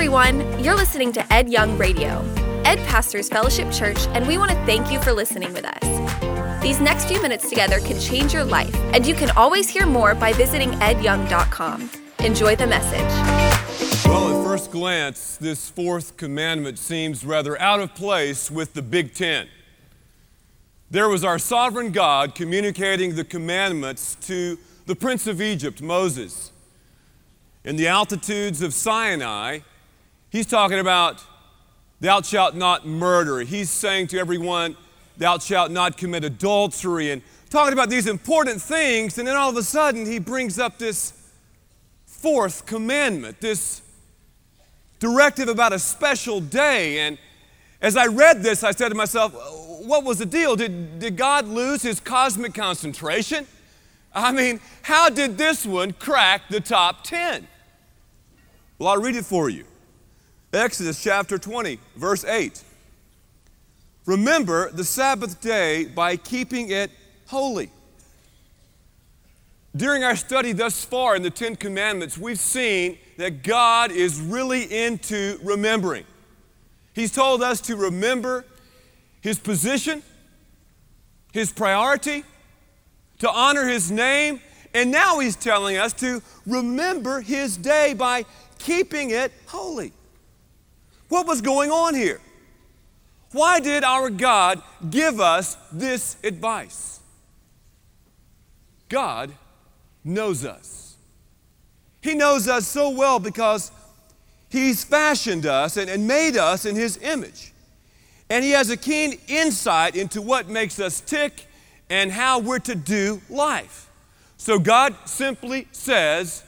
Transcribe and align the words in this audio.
everyone. 0.00 0.64
You're 0.64 0.76
listening 0.76 1.12
to 1.12 1.30
Ed 1.30 1.50
Young 1.50 1.76
Radio. 1.76 2.24
Ed 2.64 2.78
pastors 2.88 3.28
Fellowship 3.28 3.70
Church, 3.70 3.98
and 4.14 4.26
we 4.26 4.38
want 4.38 4.50
to 4.50 4.56
thank 4.64 4.90
you 4.90 4.98
for 4.98 5.12
listening 5.12 5.52
with 5.52 5.66
us. 5.66 6.62
These 6.62 6.80
next 6.80 7.04
few 7.04 7.20
minutes 7.20 7.50
together 7.50 7.80
can 7.80 8.00
change 8.00 8.32
your 8.32 8.44
life, 8.44 8.74
and 8.94 9.06
you 9.06 9.12
can 9.12 9.28
always 9.32 9.68
hear 9.68 9.84
more 9.84 10.14
by 10.14 10.32
visiting 10.32 10.70
edyoung.com. 10.70 11.90
Enjoy 12.20 12.56
the 12.56 12.66
message. 12.66 14.06
Well, 14.06 14.40
at 14.40 14.42
first 14.42 14.70
glance, 14.70 15.36
this 15.36 15.68
fourth 15.68 16.16
commandment 16.16 16.78
seems 16.78 17.22
rather 17.22 17.60
out 17.60 17.80
of 17.80 17.94
place 17.94 18.50
with 18.50 18.72
the 18.72 18.80
Big 18.80 19.12
Ten. 19.12 19.48
There 20.90 21.10
was 21.10 21.24
our 21.24 21.38
sovereign 21.38 21.92
God 21.92 22.34
communicating 22.34 23.16
the 23.16 23.24
commandments 23.24 24.16
to 24.22 24.56
the 24.86 24.96
Prince 24.96 25.26
of 25.26 25.42
Egypt, 25.42 25.82
Moses. 25.82 26.52
In 27.66 27.76
the 27.76 27.88
altitudes 27.88 28.62
of 28.62 28.72
Sinai, 28.72 29.58
he's 30.30 30.46
talking 30.46 30.78
about, 30.78 31.24
Thou 32.00 32.22
shalt 32.22 32.54
not 32.54 32.86
murder. 32.86 33.40
He's 33.40 33.68
saying 33.68 34.06
to 34.08 34.18
everyone, 34.18 34.76
Thou 35.18 35.38
shalt 35.38 35.70
not 35.70 35.98
commit 35.98 36.24
adultery, 36.24 37.10
and 37.10 37.20
talking 37.50 37.72
about 37.72 37.90
these 37.90 38.06
important 38.06 38.62
things. 38.62 39.18
And 39.18 39.28
then 39.28 39.36
all 39.36 39.50
of 39.50 39.56
a 39.56 39.62
sudden, 39.62 40.06
he 40.06 40.18
brings 40.18 40.58
up 40.58 40.78
this 40.78 41.12
fourth 42.06 42.64
commandment, 42.64 43.40
this 43.40 43.82
directive 44.98 45.48
about 45.48 45.72
a 45.72 45.78
special 45.78 46.40
day. 46.40 47.00
And 47.00 47.18
as 47.82 47.96
I 47.96 48.06
read 48.06 48.42
this, 48.42 48.62
I 48.64 48.70
said 48.70 48.90
to 48.90 48.94
myself, 48.94 49.34
What 49.84 50.04
was 50.04 50.18
the 50.18 50.26
deal? 50.26 50.56
Did, 50.56 50.98
did 50.98 51.16
God 51.16 51.46
lose 51.48 51.82
his 51.82 52.00
cosmic 52.00 52.54
concentration? 52.54 53.46
I 54.12 54.32
mean, 54.32 54.60
how 54.82 55.08
did 55.08 55.38
this 55.38 55.64
one 55.64 55.92
crack 55.92 56.42
the 56.50 56.60
top 56.60 57.04
10? 57.04 57.46
Well, 58.78 58.88
I'll 58.88 59.00
read 59.00 59.16
it 59.16 59.24
for 59.24 59.48
you. 59.48 59.64
Exodus 60.52 61.00
chapter 61.00 61.38
20, 61.38 61.78
verse 61.94 62.24
8. 62.24 62.62
Remember 64.04 64.70
the 64.72 64.82
Sabbath 64.82 65.40
day 65.40 65.84
by 65.84 66.16
keeping 66.16 66.70
it 66.70 66.90
holy. 67.28 67.70
During 69.76 70.02
our 70.02 70.16
study 70.16 70.52
thus 70.52 70.84
far 70.84 71.14
in 71.14 71.22
the 71.22 71.30
Ten 71.30 71.54
Commandments, 71.54 72.18
we've 72.18 72.40
seen 72.40 72.98
that 73.18 73.44
God 73.44 73.92
is 73.92 74.20
really 74.20 74.64
into 74.64 75.38
remembering. 75.44 76.04
He's 76.94 77.12
told 77.12 77.42
us 77.42 77.60
to 77.62 77.76
remember 77.76 78.44
His 79.20 79.38
position, 79.38 80.02
His 81.32 81.52
priority, 81.52 82.24
to 83.20 83.30
honor 83.30 83.68
His 83.68 83.92
name, 83.92 84.40
and 84.74 84.90
now 84.90 85.20
He's 85.20 85.36
telling 85.36 85.76
us 85.76 85.92
to 85.94 86.20
remember 86.44 87.20
His 87.20 87.56
day 87.56 87.94
by 87.94 88.24
keeping 88.58 89.10
it 89.10 89.30
holy. 89.46 89.92
What 91.10 91.26
was 91.26 91.42
going 91.42 91.72
on 91.72 91.94
here? 91.94 92.20
Why 93.32 93.58
did 93.60 93.84
our 93.84 94.10
God 94.10 94.62
give 94.88 95.20
us 95.20 95.56
this 95.72 96.16
advice? 96.22 97.00
God 98.88 99.32
knows 100.04 100.44
us. 100.44 100.96
He 102.00 102.14
knows 102.14 102.48
us 102.48 102.66
so 102.66 102.90
well 102.90 103.18
because 103.18 103.72
He's 104.48 104.84
fashioned 104.84 105.46
us 105.46 105.76
and, 105.76 105.90
and, 105.90 106.06
made 106.06 106.36
us 106.36 106.64
in 106.64 106.76
His 106.76 106.96
image. 106.98 107.52
And 108.30 108.44
He 108.44 108.52
has 108.52 108.70
a 108.70 108.76
keen 108.76 109.18
insight 109.26 109.96
into 109.96 110.22
what 110.22 110.48
makes 110.48 110.78
us 110.78 111.00
tick 111.00 111.46
and 111.88 112.12
how 112.12 112.38
we're 112.38 112.60
to 112.60 112.76
do 112.76 113.20
life. 113.28 113.90
So 114.36 114.60
God 114.60 114.94
simply 115.06 115.66
says, 115.72 116.44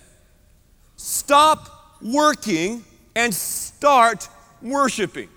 Stop 0.97 1.69
working 2.01 2.85
and 3.17 3.35
start 3.35 4.29
worshiping. 4.63 5.29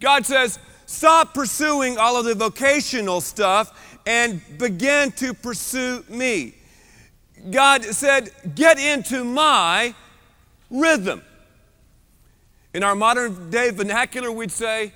God 0.00 0.26
says, 0.26 0.58
Stop 0.86 1.34
pursuing 1.34 1.98
all 1.98 2.16
of 2.16 2.24
the 2.24 2.34
vocational 2.34 3.20
stuff 3.20 3.98
and 4.06 4.40
begin 4.56 5.12
to 5.12 5.34
pursue 5.34 6.02
me. 6.08 6.54
God 7.50 7.84
said, 7.84 8.30
Get 8.54 8.78
into 8.78 9.22
my 9.24 9.94
rhythm. 10.70 11.22
In 12.72 12.82
our 12.82 12.94
modern 12.94 13.50
day 13.50 13.70
vernacular, 13.70 14.32
we'd 14.32 14.50
say, 14.50 14.92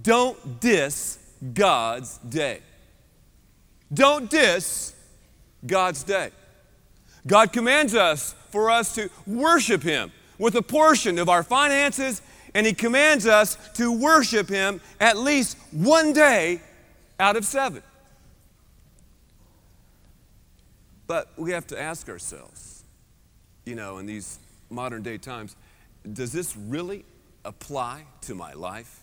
Don't 0.00 0.60
diss 0.60 1.18
God's 1.52 2.18
day. 2.18 2.60
Don't 3.92 4.30
diss 4.30 4.94
God's 5.66 6.02
day. 6.02 6.30
God 7.26 7.52
commands 7.52 7.94
us 7.94 8.34
for 8.50 8.70
us 8.70 8.94
to 8.94 9.10
worship 9.26 9.82
Him 9.82 10.12
with 10.38 10.54
a 10.54 10.62
portion 10.62 11.18
of 11.18 11.28
our 11.28 11.42
finances, 11.42 12.22
and 12.54 12.66
He 12.66 12.72
commands 12.72 13.26
us 13.26 13.56
to 13.74 13.92
worship 13.92 14.48
Him 14.48 14.80
at 15.00 15.16
least 15.16 15.56
one 15.70 16.12
day 16.12 16.60
out 17.20 17.36
of 17.36 17.44
seven. 17.44 17.82
But 21.06 21.30
we 21.36 21.52
have 21.52 21.66
to 21.68 21.80
ask 21.80 22.08
ourselves, 22.08 22.84
you 23.64 23.74
know, 23.74 23.98
in 23.98 24.06
these 24.06 24.38
modern 24.70 25.02
day 25.02 25.18
times, 25.18 25.56
does 26.12 26.32
this 26.32 26.56
really 26.56 27.04
apply 27.44 28.04
to 28.22 28.34
my 28.34 28.52
life? 28.52 29.00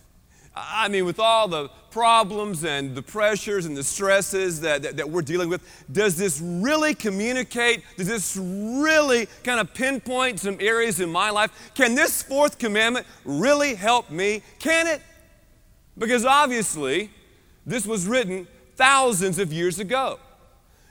I 0.56 0.88
mean, 0.88 1.04
with 1.04 1.20
all 1.20 1.48
the 1.48 1.68
problems 1.90 2.64
and 2.64 2.94
the 2.94 3.02
pressures 3.02 3.66
and 3.66 3.76
the 3.76 3.84
stresses 3.84 4.60
that, 4.62 4.82
that, 4.82 4.96
that, 4.96 5.10
we're 5.10 5.20
dealing 5.20 5.50
with, 5.50 5.62
does 5.92 6.16
this 6.16 6.40
really 6.40 6.94
communicate? 6.94 7.82
Does 7.98 8.06
this 8.06 8.38
really 8.38 9.26
kind 9.44 9.60
of 9.60 9.74
pinpoint 9.74 10.40
some 10.40 10.56
areas 10.60 11.00
in 11.00 11.12
my 11.12 11.28
life? 11.28 11.50
Can 11.74 11.94
this 11.94 12.22
fourth 12.22 12.58
commandment 12.58 13.06
really 13.26 13.74
help 13.74 14.10
me? 14.10 14.42
Can 14.58 14.86
it? 14.86 15.02
Because 15.98 16.24
obviously, 16.24 17.10
this 17.66 17.86
was 17.86 18.06
written 18.06 18.46
thousands 18.76 19.38
of 19.38 19.52
years 19.52 19.78
ago. 19.78 20.18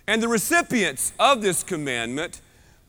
And 0.07 0.21
the 0.21 0.27
recipients 0.27 1.11
of 1.19 1.41
this 1.41 1.63
commandment 1.63 2.41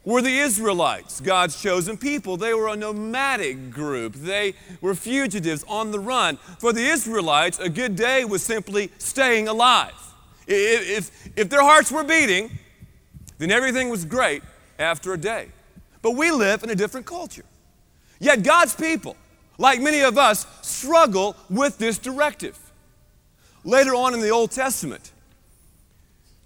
were 0.06 0.22
the 0.22 0.38
Israelites, 0.38 1.20
God's 1.20 1.60
chosen 1.60 1.98
people. 1.98 2.36
They 2.36 2.54
were 2.54 2.68
a 2.68 2.76
nomadic 2.76 3.72
group. 3.72 4.14
They 4.14 4.54
were 4.80 4.94
fugitives 4.94 5.64
on 5.68 5.90
the 5.90 5.98
run. 5.98 6.36
For 6.60 6.72
the 6.72 6.86
Israelites, 6.86 7.58
a 7.58 7.68
good 7.68 7.96
day 7.96 8.24
was 8.24 8.42
simply 8.42 8.92
staying 8.98 9.48
alive. 9.48 9.92
If, 10.46 11.28
if 11.36 11.50
their 11.50 11.62
hearts 11.62 11.90
were 11.90 12.04
beating, 12.04 12.56
then 13.38 13.50
everything 13.50 13.90
was 13.90 14.04
great 14.04 14.44
after 14.78 15.12
a 15.12 15.18
day. 15.18 15.48
But 16.02 16.12
we 16.12 16.30
live 16.30 16.62
in 16.62 16.70
a 16.70 16.76
different 16.76 17.04
culture. 17.04 17.44
Yet 18.20 18.44
God's 18.44 18.76
people, 18.76 19.16
like 19.58 19.80
many 19.80 20.02
of 20.02 20.16
us, 20.16 20.46
struggle 20.62 21.34
with 21.50 21.78
this 21.78 21.98
directive. 21.98 22.56
Later 23.64 23.96
on 23.96 24.14
in 24.14 24.20
the 24.20 24.30
Old 24.30 24.52
Testament, 24.52 25.10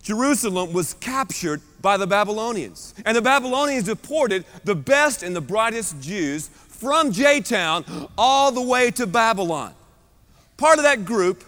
Jerusalem 0.03 0.73
was 0.73 0.95
captured 0.95 1.61
by 1.83 1.97
the 1.97 2.07
Babylonians. 2.07 2.95
And 3.05 3.17
the 3.17 3.23
Babylonians 3.23 3.85
deported 3.85 4.45
the 4.65 4.75
best 4.75 5.23
and 5.23 5.35
the 5.35 5.41
brightest 5.41 6.01
Jews 6.01 6.49
from 6.49 7.13
J 7.13 7.41
Town 7.41 7.85
all 8.17 8.53
the 8.53 8.63
way 8.63 8.91
to 8.93 9.07
Babylon. 9.07 9.75
Part 10.57 10.79
of 10.79 10.85
that 10.85 11.05
group 11.05 11.45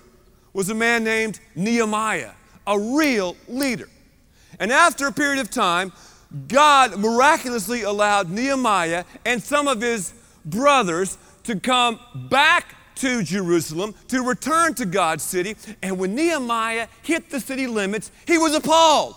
was 0.53 0.69
a 0.71 0.75
man 0.75 1.05
named 1.05 1.41
Nehemiah, 1.55 2.33
a 2.67 2.79
real 2.79 3.37
leader. 3.49 3.89
And 4.59 4.71
after 4.71 5.07
a 5.07 5.13
period 5.13 5.41
of 5.41 5.51
time, 5.51 5.93
God 6.49 6.99
miraculously 6.99 7.83
allowed 7.83 8.31
Nehemiah 8.31 9.05
and 9.25 9.43
some 9.43 9.69
of 9.69 9.81
his 9.81 10.15
brothers 10.45 11.19
to 11.45 11.59
come 11.59 11.99
back 12.31 12.75
to 12.97 13.23
Jerusalem 13.23 13.95
to 14.09 14.23
return 14.23 14.75
to 14.75 14.87
God's 14.87 15.25
city. 15.25 15.57
And 15.83 15.99
when 15.99 16.15
Nehemiah 16.15 16.89
hit 17.03 17.31
the 17.31 17.41
city 17.41 17.67
limits, 17.67 18.11
he 18.27 18.39
was 18.39 18.55
appalled. 18.55 19.17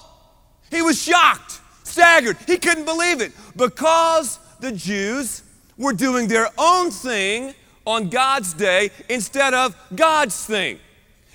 He 0.72 0.82
was 0.82 1.02
shocked, 1.02 1.62
staggered. 1.84 2.38
He 2.48 2.58
couldn't 2.58 2.86
believe 2.86 3.22
it 3.22 3.32
because 3.56 4.40
the 4.60 4.72
Jews 4.72 5.44
were 5.78 5.94
doing 5.94 6.28
their 6.28 6.50
own 6.58 6.92
thing 6.92 7.54
on 7.86 8.10
God's 8.10 8.54
day 8.54 8.92
instead 9.10 9.54
of 9.54 9.76
God's 9.96 10.46
thing. 10.46 10.80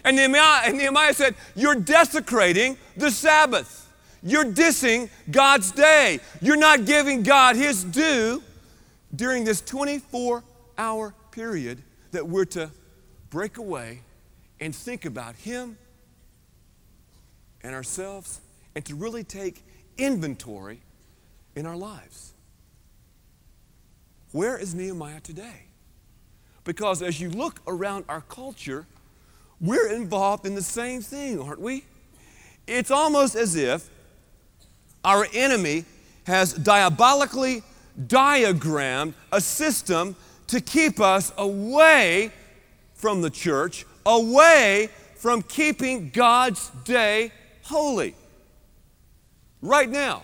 And 0.04 0.16
Nehemiah, 0.16 0.62
and 0.64 0.78
Nehemiah 0.78 1.14
said, 1.14 1.34
You're 1.54 1.74
desecrating 1.74 2.76
the 2.96 3.10
Sabbath. 3.10 3.88
You're 4.22 4.44
dissing 4.44 5.08
God's 5.30 5.70
day. 5.72 6.20
You're 6.40 6.56
not 6.56 6.84
giving 6.84 7.22
God 7.22 7.56
his 7.56 7.84
due 7.84 8.42
during 9.14 9.44
this 9.44 9.60
24 9.60 10.42
hour 10.76 11.14
period 11.30 11.82
that 12.12 12.26
we're 12.26 12.44
to 12.44 12.70
break 13.30 13.58
away 13.58 14.00
and 14.60 14.74
think 14.74 15.04
about 15.04 15.36
Him 15.36 15.78
and 17.62 17.74
ourselves 17.74 18.40
and 18.74 18.84
to 18.84 18.94
really 18.94 19.24
take 19.24 19.64
inventory 19.98 20.80
in 21.54 21.66
our 21.66 21.76
lives. 21.76 22.32
Where 24.32 24.56
is 24.56 24.74
Nehemiah 24.74 25.20
today? 25.20 25.64
Because 26.64 27.02
as 27.02 27.20
you 27.20 27.30
look 27.30 27.60
around 27.66 28.04
our 28.08 28.20
culture, 28.22 28.86
we're 29.60 29.92
involved 29.92 30.46
in 30.46 30.54
the 30.54 30.62
same 30.62 31.00
thing, 31.02 31.40
aren't 31.40 31.60
we? 31.60 31.84
It's 32.66 32.90
almost 32.90 33.34
as 33.34 33.56
if 33.56 33.88
our 35.04 35.26
enemy 35.34 35.84
has 36.24 36.52
diabolically 36.52 37.62
diagrammed 38.06 39.14
a 39.32 39.40
system 39.40 40.14
to 40.46 40.60
keep 40.60 41.00
us 41.00 41.32
away 41.36 42.30
from 42.94 43.22
the 43.22 43.30
church, 43.30 43.84
away 44.06 44.88
from 45.16 45.42
keeping 45.42 46.10
God's 46.10 46.70
day 46.84 47.32
holy. 47.62 48.14
Right 49.62 49.88
now, 49.88 50.22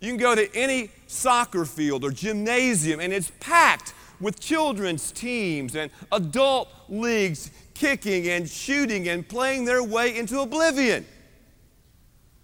you 0.00 0.08
can 0.08 0.16
go 0.16 0.34
to 0.34 0.54
any 0.56 0.90
soccer 1.06 1.64
field 1.64 2.04
or 2.04 2.10
gymnasium 2.10 3.00
and 3.00 3.12
it's 3.12 3.30
packed 3.40 3.94
with 4.20 4.40
children's 4.40 5.12
teams 5.12 5.76
and 5.76 5.90
adult 6.12 6.68
leagues 6.88 7.50
kicking 7.74 8.28
and 8.28 8.48
shooting 8.48 9.08
and 9.08 9.26
playing 9.26 9.64
their 9.64 9.82
way 9.82 10.16
into 10.16 10.40
oblivion. 10.40 11.06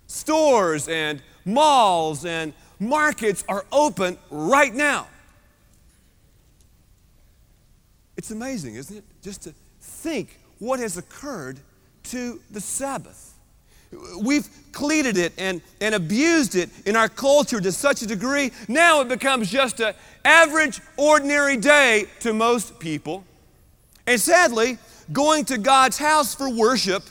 Stores 0.06 0.88
and 0.88 1.22
malls 1.44 2.24
and 2.24 2.52
markets 2.78 3.44
are 3.48 3.64
open 3.72 4.18
right 4.30 4.74
now. 4.74 5.08
It's 8.16 8.30
amazing, 8.30 8.76
isn't 8.76 8.96
it? 8.96 9.04
Just 9.22 9.42
to 9.42 9.54
think 9.80 10.40
what 10.58 10.80
has 10.80 10.96
occurred 10.96 11.60
to 12.04 12.40
the 12.50 12.60
Sabbath. 12.60 13.25
We've 14.20 14.48
cleated 14.72 15.16
it 15.16 15.32
and, 15.38 15.62
and 15.80 15.94
abused 15.94 16.54
it 16.54 16.70
in 16.86 16.96
our 16.96 17.08
culture 17.08 17.60
to 17.60 17.72
such 17.72 18.02
a 18.02 18.06
degree, 18.06 18.52
now 18.68 19.00
it 19.00 19.08
becomes 19.08 19.50
just 19.50 19.80
an 19.80 19.94
average, 20.24 20.80
ordinary 20.96 21.56
day 21.56 22.06
to 22.20 22.34
most 22.34 22.78
people. 22.78 23.24
And 24.06 24.20
sadly, 24.20 24.78
going 25.12 25.44
to 25.46 25.58
God's 25.58 25.98
house 25.98 26.34
for 26.34 26.50
worship 26.50 27.04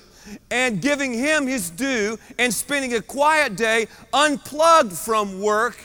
and 0.51 0.81
giving 0.81 1.13
Him 1.13 1.47
His 1.47 1.69
due 1.69 2.19
and 2.37 2.53
spending 2.53 2.93
a 2.93 3.01
quiet 3.01 3.55
day 3.55 3.87
unplugged 4.13 4.93
from 4.93 5.41
work 5.41 5.77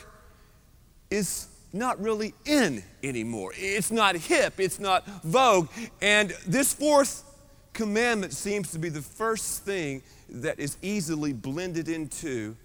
is 1.11 1.49
not 1.73 2.01
really 2.01 2.35
in 2.45 2.83
anymore. 3.03 3.53
It's 3.55 3.91
not 3.91 4.17
hip, 4.17 4.55
it's 4.59 4.81
not 4.81 5.07
vogue. 5.23 5.69
And 6.01 6.31
this 6.47 6.73
fourth 6.75 7.25
commandment 7.73 8.33
seems 8.33 8.71
to 8.73 8.79
be 8.79 8.89
the 8.89 9.03
first 9.03 9.65
thing 9.65 10.03
that 10.29 10.59
is 10.59 10.77
easily 10.83 11.33
blended 11.33 11.89
into 11.89 12.57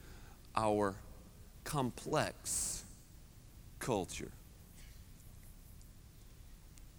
our 0.56 0.96
complex 1.64 2.84
culture. 3.80 4.32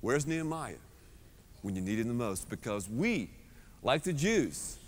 Where's 0.01 0.27
Nehemiah 0.27 0.77
when 1.63 1.75
you 1.75 1.83
need 1.83 1.99
him 1.99 2.09
the 2.09 2.15
most? 2.15 2.49
Because 2.49 2.89
we, 2.89 3.31
like 3.83 4.03
the 4.03 4.13
Jews, 4.13 4.79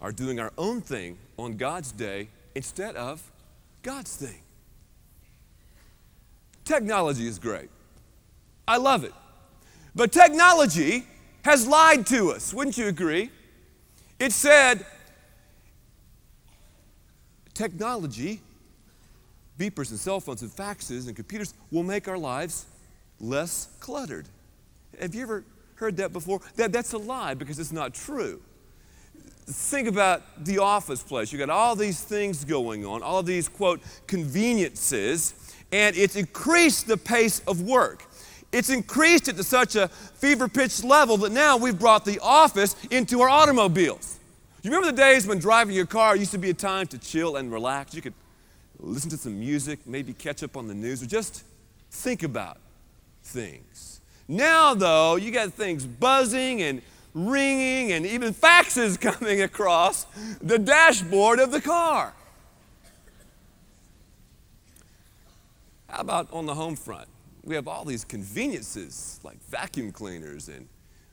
are 0.00 0.12
doing 0.12 0.40
our 0.40 0.52
own 0.56 0.80
thing 0.80 1.18
on 1.38 1.56
God's 1.56 1.92
day 1.92 2.28
instead 2.54 2.96
of 2.96 3.22
God's 3.82 4.16
thing. 4.16 4.40
Technology 6.64 7.26
is 7.26 7.38
great. 7.38 7.70
I 8.66 8.76
love 8.76 9.04
it. 9.04 9.14
But 9.94 10.12
technology 10.12 11.06
has 11.48 11.66
lied 11.66 12.06
to 12.06 12.30
us, 12.30 12.52
wouldn't 12.52 12.76
you 12.76 12.88
agree? 12.88 13.30
It 14.18 14.32
said, 14.32 14.84
technology, 17.54 18.40
beepers 19.58 19.90
and 19.90 19.98
cell 19.98 20.20
phones 20.20 20.42
and 20.42 20.50
faxes 20.50 21.06
and 21.06 21.16
computers 21.16 21.54
will 21.70 21.82
make 21.82 22.08
our 22.08 22.18
lives 22.18 22.66
less 23.20 23.68
cluttered. 23.80 24.28
Have 25.00 25.14
you 25.14 25.22
ever 25.22 25.44
heard 25.76 25.96
that 25.98 26.12
before? 26.12 26.40
That, 26.56 26.72
that's 26.72 26.92
a 26.92 26.98
lie 26.98 27.34
because 27.34 27.58
it's 27.58 27.72
not 27.72 27.94
true. 27.94 28.40
Think 29.46 29.88
about 29.88 30.44
the 30.44 30.58
office 30.58 31.02
place. 31.02 31.32
You 31.32 31.38
got 31.38 31.50
all 31.50 31.74
these 31.74 32.00
things 32.00 32.44
going 32.44 32.84
on, 32.84 33.02
all 33.02 33.22
these, 33.22 33.48
quote, 33.48 33.80
conveniences, 34.06 35.34
and 35.72 35.96
it's 35.96 36.16
increased 36.16 36.86
the 36.86 36.96
pace 36.96 37.40
of 37.46 37.62
work. 37.62 38.04
It's 38.50 38.70
increased 38.70 39.28
it 39.28 39.36
to 39.36 39.44
such 39.44 39.76
a 39.76 39.88
fever 39.88 40.48
pitched 40.48 40.82
level 40.82 41.18
that 41.18 41.32
now 41.32 41.56
we've 41.56 41.78
brought 41.78 42.04
the 42.04 42.18
office 42.20 42.74
into 42.90 43.20
our 43.20 43.28
automobiles. 43.28 44.18
You 44.62 44.70
remember 44.70 44.90
the 44.90 44.96
days 44.96 45.26
when 45.26 45.38
driving 45.38 45.74
your 45.74 45.86
car 45.86 46.16
used 46.16 46.32
to 46.32 46.38
be 46.38 46.50
a 46.50 46.54
time 46.54 46.86
to 46.88 46.98
chill 46.98 47.36
and 47.36 47.52
relax? 47.52 47.94
You 47.94 48.02
could 48.02 48.14
listen 48.80 49.10
to 49.10 49.16
some 49.16 49.38
music, 49.38 49.80
maybe 49.86 50.12
catch 50.12 50.42
up 50.42 50.56
on 50.56 50.66
the 50.66 50.74
news, 50.74 51.02
or 51.02 51.06
just 51.06 51.44
think 51.90 52.22
about 52.22 52.58
things. 53.22 54.00
Now, 54.26 54.74
though, 54.74 55.16
you 55.16 55.30
got 55.30 55.52
things 55.52 55.86
buzzing 55.86 56.62
and 56.62 56.82
ringing 57.14 57.92
and 57.92 58.06
even 58.06 58.32
faxes 58.34 59.00
coming 59.18 59.42
across 59.42 60.06
the 60.40 60.58
dashboard 60.58 61.38
of 61.38 61.50
the 61.50 61.60
car. 61.60 62.14
How 65.88 66.00
about 66.00 66.28
on 66.32 66.46
the 66.46 66.54
home 66.54 66.76
front? 66.76 67.08
We 67.48 67.54
have 67.54 67.66
all 67.66 67.86
these 67.86 68.04
conveniences 68.04 69.20
like 69.24 69.42
vacuum 69.44 69.90
cleaners 69.90 70.48
and 70.48 70.68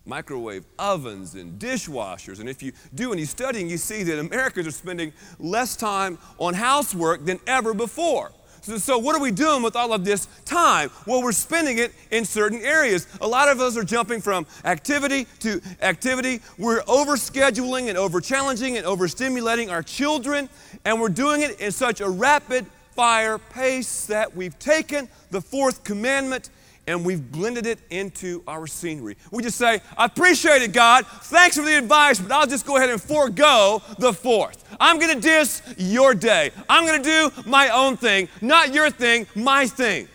microwave 0.06 0.66
ovens 0.78 1.34
and 1.34 1.58
dishwashers. 1.58 2.42
And 2.42 2.50
if 2.50 2.62
you 2.62 2.74
do 2.94 3.14
any 3.14 3.24
studying, 3.24 3.70
you 3.70 3.78
see 3.78 4.04
that 4.04 4.20
Americans 4.20 4.68
are 4.68 4.72
spending 4.72 5.14
less 5.40 5.78
time 5.78 6.20
on 6.38 6.54
housework 6.54 7.24
than 7.24 7.40
ever 7.48 7.74
before. 7.74 8.34
So, 8.64 8.78
so, 8.78 8.98
what 8.98 9.16
are 9.16 9.22
we 9.22 9.32
doing 9.32 9.62
with 9.64 9.78
all 9.78 9.94
of 9.94 10.04
this 10.04 10.28
time? 10.44 10.90
Well, 11.08 11.24
we're 11.24 11.32
spending 11.32 11.78
it 11.78 11.94
in 12.12 12.26
certain 12.26 12.60
areas. 12.62 13.08
A 13.22 13.28
lot 13.28 13.48
of 13.48 13.62
us 13.62 13.78
are 13.78 13.84
jumping 13.84 14.20
from 14.20 14.46
activity 14.66 15.28
to 15.40 15.62
activity. 15.82 16.42
We're 16.58 16.82
overscheduling 16.82 17.88
and 17.88 17.98
over 17.98 18.20
challenging 18.20 18.76
and 18.76 18.86
overstimulating 18.86 19.72
our 19.72 19.84
children, 19.84 20.50
and 20.84 21.00
we're 21.00 21.10
doing 21.10 21.44
it 21.44 21.62
in 21.62 21.72
such 21.72 22.02
a 22.02 22.10
rapid 22.10 22.66
fire 22.96 23.38
pace 23.38 24.06
that 24.06 24.36
we've 24.36 24.58
taken 24.58 25.10
the 25.30 25.42
fourth 25.42 25.84
commandment 25.84 26.50
and 26.88 27.04
we've 27.04 27.32
blended 27.32 27.66
it 27.66 27.80
into 27.90 28.44
our 28.48 28.68
scenery. 28.68 29.18
We 29.32 29.44
just 29.44 29.58
say, 29.58 29.82
I 29.98 30.06
appreciate 30.06 30.62
it, 30.62 30.72
God. 30.72 31.06
Thanks 31.08 31.58
for 31.58 31.64
the 31.64 31.78
advice, 31.78 32.20
but 32.20 32.32
I'll 32.32 32.48
just 32.48 32.66
go 32.66 32.78
ahead 32.78 32.90
and 32.90 33.02
forego 33.02 33.82
the 33.98 34.14
fourth. 34.14 34.64
I'm 34.80 35.00
going 35.00 35.14
to 35.16 35.22
diss 35.22 35.62
your 35.78 36.14
day. 36.14 36.52
I'm 36.70 36.86
going 36.86 37.02
to 37.02 37.10
do 37.10 37.50
my 37.50 37.70
own 37.70 37.98
thing, 37.98 38.30
not 38.42 38.74
your 38.74 38.90
thing, 38.90 39.28
my 39.36 39.68
thing. 39.68 40.08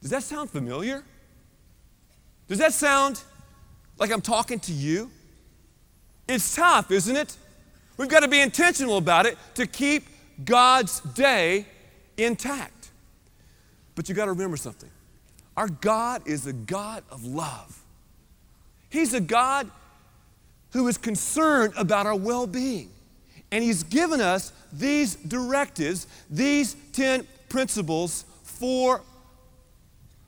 Does 0.00 0.10
that 0.10 0.22
sound 0.22 0.50
familiar? 0.50 1.02
Does 2.46 2.58
that 2.58 2.72
sound 2.72 3.22
like 3.98 4.12
I'm 4.12 4.20
talking 4.20 4.60
to 4.60 4.72
you? 4.72 5.10
It's 6.28 6.54
tough, 6.54 6.90
isn't 6.90 7.16
it? 7.16 7.36
We've 7.96 8.08
got 8.08 8.20
to 8.20 8.28
be 8.28 8.40
intentional 8.40 8.98
about 8.98 9.26
it 9.26 9.38
to 9.54 9.66
keep 9.66 10.06
God's 10.42 11.00
day 11.00 11.66
intact. 12.16 12.90
But 13.94 14.08
you 14.08 14.14
got 14.14 14.24
to 14.26 14.32
remember 14.32 14.56
something 14.56 14.90
our 15.56 15.68
God 15.68 16.26
is 16.26 16.46
a 16.46 16.52
God 16.52 17.04
of 17.10 17.24
love. 17.24 17.80
He's 18.90 19.14
a 19.14 19.20
God 19.20 19.70
who 20.72 20.88
is 20.88 20.98
concerned 20.98 21.72
about 21.76 22.06
our 22.06 22.16
well 22.16 22.46
being. 22.46 22.90
And 23.52 23.62
He's 23.62 23.84
given 23.84 24.20
us 24.20 24.52
these 24.72 25.14
directives, 25.14 26.08
these 26.28 26.74
10 26.92 27.26
principles 27.48 28.24
for 28.42 29.02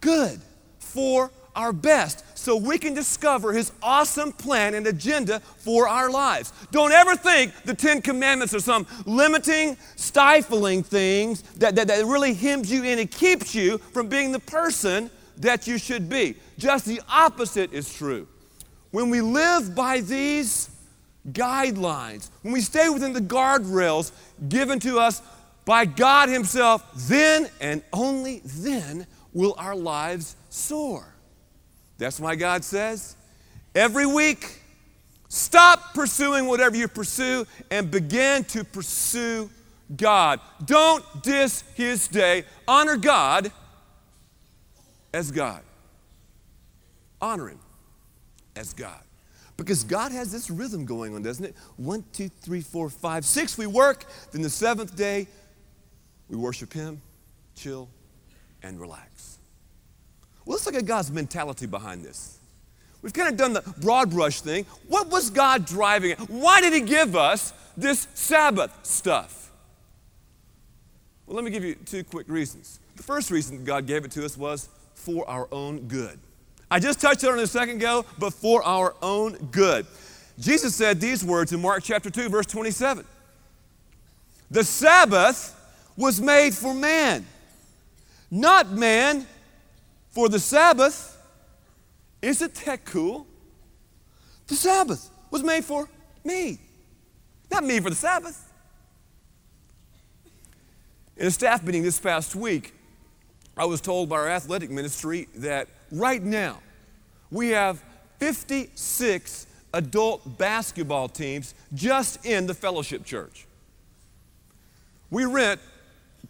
good, 0.01 0.41
for 0.79 1.33
our 1.57 1.73
best 1.73 2.25
so 2.47 2.55
we 2.55 2.79
can 2.79 2.95
discover 2.95 3.53
His 3.53 3.73
awesome 3.83 4.31
plan 4.31 4.75
and 4.75 4.87
agenda 4.87 5.41
for 5.41 5.89
our 5.89 6.09
lives. 6.09 6.53
Don't 6.71 6.93
ever 6.93 7.17
think 7.17 7.53
the 7.65 7.75
Ten 7.75 8.01
Commandments 8.01 8.55
are 8.55 8.61
some 8.61 8.87
limiting, 9.05 9.77
stifling 9.97 10.85
things 10.85 11.43
that, 11.59 11.75
that, 11.75 11.89
that 11.89 12.05
really 12.07 12.35
hems 12.35 12.71
you 12.71 12.85
in 12.85 13.01
and 13.01 13.11
keeps 13.11 13.53
you 13.53 13.79
from 13.79 14.09
being 14.09 14.31
the 14.31 14.39
person 14.39 15.11
that 15.39 15.67
you 15.67 15.77
should 15.77 16.09
be. 16.09 16.37
Just 16.57 16.87
the 16.87 17.01
opposite 17.09 17.73
is 17.73 17.93
true. 17.93 18.29
When 18.93 19.11
we 19.11 19.21
live 19.21 19.75
by 19.75 20.01
these 20.01 20.71
guidelines, 21.33 22.31
when 22.43 22.53
we 22.53 22.61
stay 22.61 22.89
within 22.89 23.13
the 23.13 23.21
guardrails 23.21 24.13
given 24.49 24.79
to 24.81 25.01
us 25.01 25.21
by 25.65 25.85
God 25.85 26.29
Himself, 26.29 26.87
then 27.09 27.49
and 27.61 27.83
only 27.93 28.41
then 28.45 29.09
will 29.33 29.57
our 29.59 29.75
lives 29.75 30.37
soar. 30.49 31.16
That's 31.99 32.21
why 32.21 32.37
God 32.37 32.65
says 32.65 33.17
every 33.75 34.07
week, 34.07 34.61
stop 35.29 35.95
pursuing 35.95 36.47
whatever 36.47 36.77
you 36.77 36.89
pursue 36.89 37.47
and 37.71 37.91
begin 37.91 38.45
to 38.45 38.65
pursue 38.65 39.51
God. 39.97 40.41
Don't 40.65 41.05
diss 41.23 41.63
His 41.75 42.09
day. 42.09 42.45
Honor 42.67 42.97
God 42.97 43.53
as 45.15 45.31
God. 45.31 45.63
Honor 47.21 47.49
Him 47.49 47.61
as 48.57 48.73
God. 48.73 49.01
Because 49.57 49.85
God 49.85 50.13
has 50.13 50.31
this 50.31 50.51
rhythm 50.51 50.85
going 50.85 51.15
on, 51.15 51.23
doesn't 51.23 51.45
it? 51.45 51.57
One, 51.77 52.05
two, 52.13 52.29
three, 52.29 52.61
four, 52.61 52.91
five, 52.91 53.25
six, 53.25 53.57
we 53.57 53.67
work. 53.67 54.05
Then 54.33 54.43
the 54.43 54.51
seventh 54.51 54.97
day, 54.97 55.29
we 56.29 56.37
worship 56.37 56.73
Him, 56.73 57.01
chill, 57.55 57.89
and 58.63 58.79
relax. 58.79 59.36
Well, 60.47 60.55
let's 60.55 60.65
look 60.65 60.77
at 60.77 60.87
God's 60.87 61.11
mentality 61.11 61.67
behind 61.67 62.05
this. 62.05 62.39
We've 63.03 63.13
kind 63.13 63.29
of 63.29 63.37
done 63.37 63.53
the 63.53 63.63
broad 63.81 64.11
brush 64.11 64.41
thing. 64.41 64.65
What 64.89 65.11
was 65.11 65.29
God 65.29 65.67
driving 65.67 66.13
at? 66.13 66.19
Why 66.31 66.61
did 66.61 66.73
He 66.73 66.81
give 66.81 67.15
us 67.15 67.53
this 67.77 68.07
Sabbath 68.15 68.73
stuff? 68.85 69.51
Well, 71.27 71.35
let 71.35 71.45
me 71.45 71.51
give 71.51 71.65
you 71.65 71.75
two 71.75 72.05
quick 72.05 72.29
reasons. 72.29 72.79
The 72.95 73.03
first 73.03 73.31
reason 73.31 73.65
God 73.65 73.87
gave 73.87 74.05
it 74.05 74.13
to 74.13 74.25
us 74.25 74.39
was 74.39 74.69
for 74.95 75.29
our 75.29 75.49
own 75.51 75.89
good. 75.89 76.19
I 76.71 76.79
just 76.79 77.01
touched 77.01 77.25
on 77.25 77.39
it 77.39 77.43
a 77.43 77.47
second 77.47 77.77
ago, 77.77 78.05
but 78.19 78.33
for 78.33 78.63
our 78.63 78.95
own 79.03 79.37
good. 79.51 79.87
Jesus 80.39 80.75
said 80.75 81.01
these 81.01 81.25
words 81.25 81.53
in 81.53 81.61
Mark 81.61 81.83
chapter 81.83 82.11
2, 82.11 82.29
verse 82.29 82.47
27. 82.47 83.05
The 84.51 84.65
Sabbath 84.65 85.55
was 85.97 86.21
made 86.21 86.55
for 86.55 86.73
man, 86.73 87.27
not 88.31 88.71
man 88.71 89.27
for 90.17 90.31
the 90.31 90.41
Sabbath. 90.41 91.15
Isn't 92.23 92.55
that 92.65 92.87
cool? 92.87 93.27
The 94.47 94.55
Sabbath 94.55 95.11
was 95.31 95.43
made 95.43 95.63
for 95.63 95.91
me, 96.25 96.59
not 97.51 97.63
me 97.63 97.81
for 97.81 97.91
the 97.91 97.97
Sabbath. 97.97 98.51
In 101.19 101.27
a 101.27 101.31
staff 101.31 101.63
meeting 101.63 101.83
this 101.83 102.01
past 102.01 102.35
week, 102.35 102.73
I 103.59 103.67
was 103.67 103.83
told 103.83 104.09
by 104.09 104.17
our 104.17 104.29
athletic 104.31 104.71
ministry 104.71 105.29
that 105.35 105.69
right 105.93 106.23
now 106.23 106.61
we 107.31 107.51
have 107.51 107.85
56 108.19 109.47
adult 109.75 110.39
basketball 110.39 111.11
teams 111.11 111.55
just 111.75 112.25
in 112.25 112.47
the 112.47 112.55
fellowship 112.55 113.05
church. 113.05 113.47
We 115.11 115.27
rent 115.27 115.61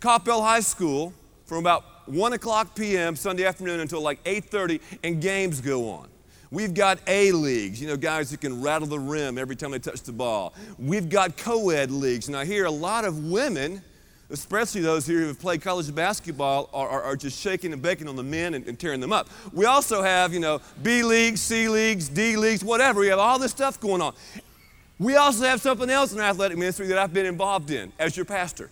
Coppell 0.01 0.43
High 0.43 0.59
School 0.59 1.13
from 1.45 1.59
about 1.59 1.96
1 2.09 2.33
o'clock 2.33 2.75
p.m. 2.75 3.17
Sunday 3.17 3.45
afternoon 3.45 3.81
until 3.81 4.01
like 4.01 4.23
8.30 4.25 4.81
and 5.03 5.21
games 5.21 5.61
go 5.61 5.91
on. 5.91 6.09
We've 6.51 6.75
got 6.75 7.01
A 7.07 7.33
leagues, 7.33 7.81
you 7.81 7.89
know, 7.89 7.97
guys 7.97 8.31
who 8.31 8.37
can 8.37 8.63
rattle 8.63 8.87
the 8.87 8.99
rim 8.99 9.37
every 9.37 9.57
time 9.57 9.73
they 9.73 9.79
touch 9.79 10.03
the 10.03 10.13
ball. 10.13 10.55
We've 10.79 11.09
got 11.09 11.37
co 11.37 11.71
ed 11.71 11.91
leagues. 11.91 12.29
And 12.29 12.37
I 12.37 12.45
hear 12.45 12.67
a 12.67 12.71
lot 12.71 13.05
of 13.05 13.25
women, 13.25 13.83
especially 14.31 14.81
those 14.81 15.07
here 15.07 15.21
who 15.21 15.27
have 15.27 15.41
played 15.41 15.61
college 15.61 15.93
basketball, 15.93 16.71
are, 16.73 16.89
are, 16.89 17.03
are 17.03 17.17
just 17.17 17.41
shaking 17.41 17.73
and 17.73 17.83
baking 17.83 18.09
on 18.09 18.15
the 18.15 18.23
men 18.23 18.55
and, 18.55 18.67
and, 18.69 18.79
tearing 18.79 19.01
them 19.01 19.13
up. 19.13 19.29
We 19.53 19.65
also 19.65 20.03
have, 20.03 20.33
you 20.33 20.41
know, 20.41 20.61
B 20.83 21.03
leagues, 21.03 21.41
C 21.41 21.69
leagues, 21.69 22.09
D 22.09 22.37
leagues, 22.37 22.63
whatever. 22.63 23.01
We 23.01 23.09
have 23.09 23.19
all 23.19 23.41
this 23.41 23.51
stuff 23.51 23.81
going 23.81 24.01
on. 24.01 24.15
We 24.99 25.17
also 25.17 25.45
have 25.45 25.61
something 25.61 25.91
else 25.91 26.13
in 26.13 26.21
athletic 26.21 26.57
ministry 26.57 26.87
that 26.87 26.99
I've 26.99 27.13
been 27.13 27.27
involved 27.27 27.71
in 27.71 27.93
as 27.99 28.17
your 28.17 28.25
pastor 28.25 28.71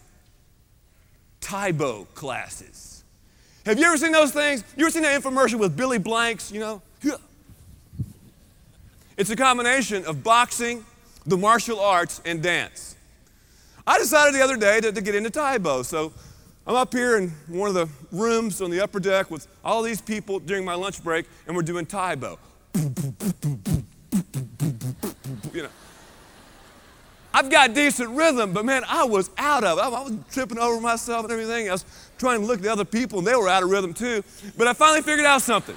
Tae 1.40 1.72
Bo 1.72 2.06
classes. 2.14 2.93
Have 3.66 3.78
you 3.78 3.86
ever 3.86 3.96
seen 3.96 4.12
those 4.12 4.32
things? 4.32 4.62
You 4.76 4.84
ever 4.84 4.90
seen 4.90 5.02
that 5.02 5.20
infomercial 5.20 5.58
with 5.58 5.76
Billy 5.76 5.98
Blanks, 5.98 6.52
you 6.52 6.60
know? 6.60 6.82
It's 9.16 9.30
a 9.30 9.36
combination 9.36 10.04
of 10.06 10.24
boxing, 10.24 10.84
the 11.24 11.36
martial 11.36 11.78
arts, 11.80 12.20
and 12.24 12.42
dance. 12.42 12.96
I 13.86 13.98
decided 13.98 14.34
the 14.34 14.42
other 14.42 14.56
day 14.56 14.80
to, 14.80 14.92
to 14.92 15.00
get 15.00 15.14
into 15.14 15.30
Tae 15.30 15.58
Bo. 15.58 15.82
So 15.82 16.12
I'm 16.66 16.74
up 16.74 16.92
here 16.92 17.16
in 17.16 17.30
one 17.46 17.68
of 17.68 17.74
the 17.74 17.88
rooms 18.10 18.60
on 18.60 18.70
the 18.70 18.80
upper 18.80 18.98
deck 18.98 19.30
with 19.30 19.46
all 19.64 19.82
these 19.82 20.00
people 20.00 20.40
during 20.40 20.64
my 20.64 20.74
lunch 20.74 21.02
break, 21.04 21.26
and 21.46 21.54
we're 21.54 21.62
doing 21.62 21.86
Tae 21.86 22.16
Bo. 22.16 22.38
You 25.52 25.62
know. 25.62 25.68
I've 27.32 27.50
got 27.50 27.74
decent 27.74 28.10
rhythm, 28.10 28.52
but 28.52 28.64
man, 28.64 28.84
I 28.88 29.04
was 29.04 29.28
out 29.36 29.64
of 29.64 29.78
it. 29.78 29.82
I 29.82 29.88
was 29.88 30.12
tripping 30.30 30.58
over 30.58 30.80
myself 30.80 31.24
and 31.24 31.32
everything. 31.32 31.68
Was 31.68 31.84
trying 32.18 32.40
to 32.40 32.46
look 32.46 32.58
at 32.58 32.62
the 32.62 32.72
other 32.72 32.84
people, 32.84 33.18
and 33.18 33.26
they 33.26 33.34
were 33.34 33.48
out 33.48 33.62
of 33.62 33.70
rhythm 33.70 33.94
too. 33.94 34.22
But 34.56 34.66
I 34.66 34.72
finally 34.72 35.02
figured 35.02 35.26
out 35.26 35.42
something. 35.42 35.76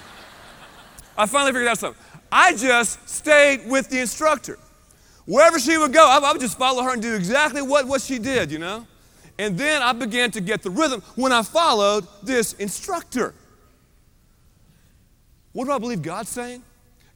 I 1.17 1.25
finally 1.25 1.51
figured 1.51 1.67
out 1.67 1.77
something. 1.77 2.03
I 2.31 2.55
just 2.55 3.07
stayed 3.09 3.67
with 3.67 3.89
the 3.89 3.99
instructor. 3.99 4.59
Wherever 5.25 5.59
she 5.59 5.77
would 5.77 5.93
go, 5.93 6.07
I, 6.07 6.19
I 6.19 6.31
would 6.31 6.41
just 6.41 6.57
follow 6.57 6.83
her 6.83 6.93
and 6.93 7.01
do 7.01 7.15
exactly 7.15 7.61
what, 7.61 7.87
what 7.87 8.01
she 8.01 8.19
did, 8.19 8.51
you 8.51 8.59
know? 8.59 8.85
And 9.39 9.57
then 9.57 9.81
I 9.81 9.91
began 9.93 10.31
to 10.31 10.41
get 10.41 10.63
the 10.63 10.69
rhythm 10.69 11.01
when 11.15 11.31
I 11.31 11.43
followed 11.43 12.07
this 12.23 12.53
instructor. 12.53 13.33
What 15.53 15.65
do 15.65 15.71
I 15.71 15.77
believe 15.79 16.01
God's 16.01 16.29
saying? 16.29 16.63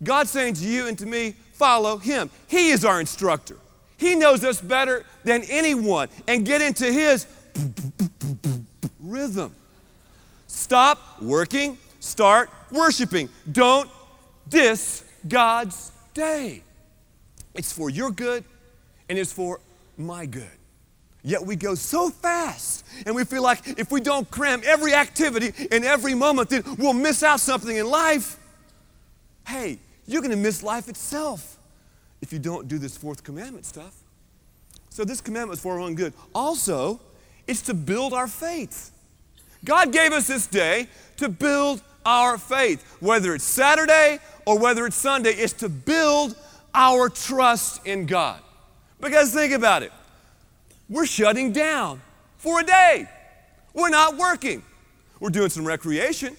God's 0.04 0.32
saying 0.32 0.56
to 0.56 0.66
you 0.66 0.88
and 0.88 0.98
to 1.00 1.06
me, 1.06 1.36
follow 1.54 1.98
Him. 1.98 2.30
He 2.48 2.70
is 2.70 2.84
our 2.84 3.00
instructor. 3.00 3.58
He 3.98 4.16
knows 4.16 4.44
us 4.44 4.60
better 4.60 5.06
than 5.24 5.44
anyone. 5.44 6.10
And 6.28 6.46
get 6.46 6.62
into 6.62 6.92
His 6.92 7.28
rhythm. 9.12 9.54
Stop 10.48 11.22
working, 11.22 11.78
start 12.00 12.50
worshiping. 12.72 13.30
Don't 13.52 13.90
diss 14.50 15.04
God's 15.28 15.92
day. 16.14 16.64
It's 17.54 17.72
for 17.72 17.90
your 17.90 18.12
good 18.12 18.44
and 19.10 19.20
it's 19.20 19.32
for 19.32 19.60
my 19.98 20.26
good. 20.26 20.50
Yet 21.24 21.46
we 21.46 21.56
go 21.56 21.76
so 21.76 22.10
fast 22.10 22.86
and 23.06 23.16
we 23.16 23.26
feel 23.26 23.44
like 23.44 23.80
if 23.80 23.92
we 23.92 24.02
don't 24.02 24.30
cram 24.32 24.62
every 24.66 24.94
activity 24.94 25.54
in 25.72 25.84
every 25.84 26.16
moment, 26.16 26.50
then 26.50 26.64
we'll 26.78 26.94
miss 26.94 27.22
out 27.22 27.40
something 27.40 27.76
in 27.76 27.88
life. 27.88 28.38
Hey, 29.46 29.78
you're 30.08 30.22
going 30.22 30.32
to 30.32 30.38
miss 30.38 30.64
life 30.64 30.88
itself 30.88 31.60
if 32.22 32.34
you 32.34 32.40
don't 32.40 32.68
do 32.68 32.80
this 32.80 32.98
fourth 32.98 33.24
commandment 33.24 33.66
stuff. 33.66 33.96
So, 34.90 35.06
this 35.06 35.22
commandment 35.22 35.58
is 35.58 35.64
for 35.64 35.74
our 35.74 35.80
own 35.80 35.96
good. 35.96 36.14
Also, 36.36 37.00
it's 37.48 37.62
to 37.64 37.74
build 37.74 38.14
our 38.14 38.28
faith. 38.28 38.91
God 39.64 39.92
gave 39.92 40.12
us 40.12 40.28
this 40.28 40.48
day 40.48 40.88
to 41.18 41.30
build 41.30 41.82
our 42.06 42.38
faith, 42.38 42.98
whether 43.00 43.36
it's 43.36 43.44
Saturday 43.44 44.20
or 44.46 44.58
whether 44.58 44.86
it's 44.86 44.96
Sunday, 44.96 45.32
is 45.32 45.54
to 45.54 45.70
build 45.70 46.36
our 46.74 47.10
trust 47.10 47.86
in 47.86 48.06
God. 48.06 48.40
Because 49.00 49.34
think 49.34 49.54
about 49.54 49.84
it. 49.84 49.92
We're 50.90 51.06
shutting 51.06 51.52
down 51.52 52.02
for 52.38 52.60
a 52.60 52.64
day, 52.64 53.08
we're 53.74 53.90
not 53.90 54.18
working, 54.18 54.64
we're 55.20 55.30
doing 55.30 55.50
some 55.50 55.66
recreation, 55.66 56.36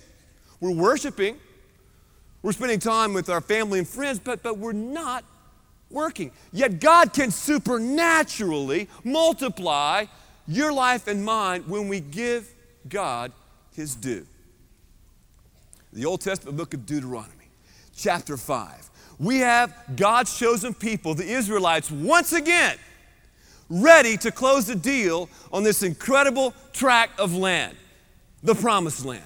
we're 0.60 0.74
worshiping, 0.74 1.38
we're 2.42 2.52
spending 2.52 2.80
time 2.80 3.14
with 3.14 3.30
our 3.30 3.40
family 3.40 3.78
and 3.78 3.88
friends, 3.88 4.18
but, 4.18 4.42
but 4.42 4.58
we're 4.58 4.72
not 4.72 5.24
working. 5.90 6.32
Yet 6.52 6.80
God 6.80 7.12
can 7.12 7.30
supernaturally 7.30 8.88
multiply 9.04 10.06
your 10.48 10.72
life 10.72 11.06
and 11.06 11.24
mine 11.24 11.62
when 11.68 11.86
we 11.86 12.00
give 12.00 12.52
God 12.88 13.32
His 13.74 13.94
due. 13.94 14.26
The 15.92 16.04
Old 16.04 16.20
Testament 16.20 16.56
book 16.56 16.74
of 16.74 16.86
Deuteronomy, 16.86 17.48
chapter 17.94 18.36
5. 18.36 18.90
We 19.18 19.38
have 19.38 19.74
God's 19.94 20.36
chosen 20.38 20.74
people, 20.74 21.14
the 21.14 21.30
Israelites, 21.30 21.90
once 21.90 22.32
again 22.32 22.76
ready 23.72 24.18
to 24.18 24.30
close 24.30 24.66
the 24.66 24.74
deal 24.74 25.28
on 25.52 25.62
this 25.62 25.82
incredible 25.82 26.54
tract 26.72 27.18
of 27.18 27.34
land, 27.34 27.76
the 28.42 28.54
promised 28.54 29.04
land. 29.04 29.24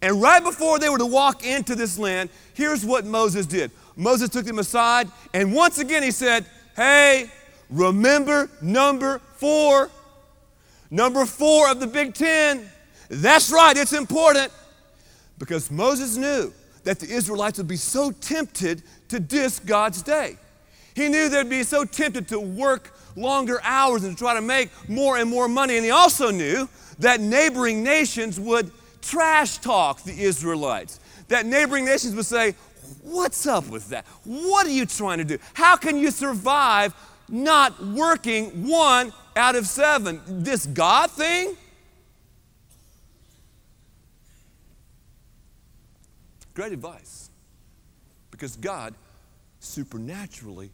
And 0.00 0.22
right 0.22 0.42
before 0.42 0.78
they 0.78 0.88
were 0.88 0.98
to 0.98 1.06
walk 1.06 1.44
into 1.44 1.74
this 1.74 1.98
land, 1.98 2.30
here's 2.54 2.84
what 2.84 3.04
Moses 3.04 3.44
did 3.46 3.70
Moses 3.94 4.30
took 4.30 4.46
them 4.46 4.58
aside, 4.58 5.08
and 5.34 5.52
once 5.52 5.78
again 5.78 6.02
he 6.02 6.10
said, 6.10 6.46
Hey, 6.74 7.30
remember 7.70 8.50
number 8.62 9.20
four. 9.36 9.90
Number 10.90 11.24
four 11.24 11.70
of 11.70 11.80
the 11.80 11.86
Big 11.86 12.12
Ten. 12.12 12.68
That's 13.12 13.52
right, 13.52 13.76
it's 13.76 13.92
important. 13.92 14.50
Because 15.38 15.70
Moses 15.70 16.16
knew 16.16 16.50
that 16.84 16.98
the 16.98 17.12
Israelites 17.12 17.58
would 17.58 17.68
be 17.68 17.76
so 17.76 18.10
tempted 18.10 18.82
to 19.08 19.20
diss 19.20 19.58
God's 19.58 20.02
day. 20.02 20.38
He 20.94 21.08
knew 21.08 21.28
they'd 21.28 21.48
be 21.48 21.62
so 21.62 21.84
tempted 21.84 22.28
to 22.28 22.40
work 22.40 22.96
longer 23.14 23.60
hours 23.62 24.04
and 24.04 24.16
to 24.16 24.18
try 24.18 24.32
to 24.34 24.40
make 24.40 24.70
more 24.88 25.18
and 25.18 25.28
more 25.28 25.46
money. 25.46 25.76
And 25.76 25.84
he 25.84 25.90
also 25.90 26.30
knew 26.30 26.68
that 27.00 27.20
neighboring 27.20 27.82
nations 27.82 28.40
would 28.40 28.70
trash 29.02 29.58
talk 29.58 30.02
the 30.04 30.22
Israelites. 30.22 30.98
That 31.28 31.44
neighboring 31.44 31.84
nations 31.84 32.14
would 32.14 32.26
say, 32.26 32.54
What's 33.02 33.46
up 33.46 33.68
with 33.68 33.88
that? 33.90 34.06
What 34.24 34.66
are 34.66 34.70
you 34.70 34.86
trying 34.86 35.18
to 35.18 35.24
do? 35.24 35.38
How 35.54 35.76
can 35.76 35.98
you 35.98 36.10
survive 36.10 36.94
not 37.28 37.84
working 37.84 38.68
one 38.68 39.12
out 39.36 39.56
of 39.56 39.66
seven? 39.66 40.20
This 40.26 40.66
God 40.66 41.10
thing? 41.10 41.56
Great 46.54 46.72
advice. 46.72 47.30
Because 48.30 48.56
God 48.56 48.94
supernaturally 49.60 50.70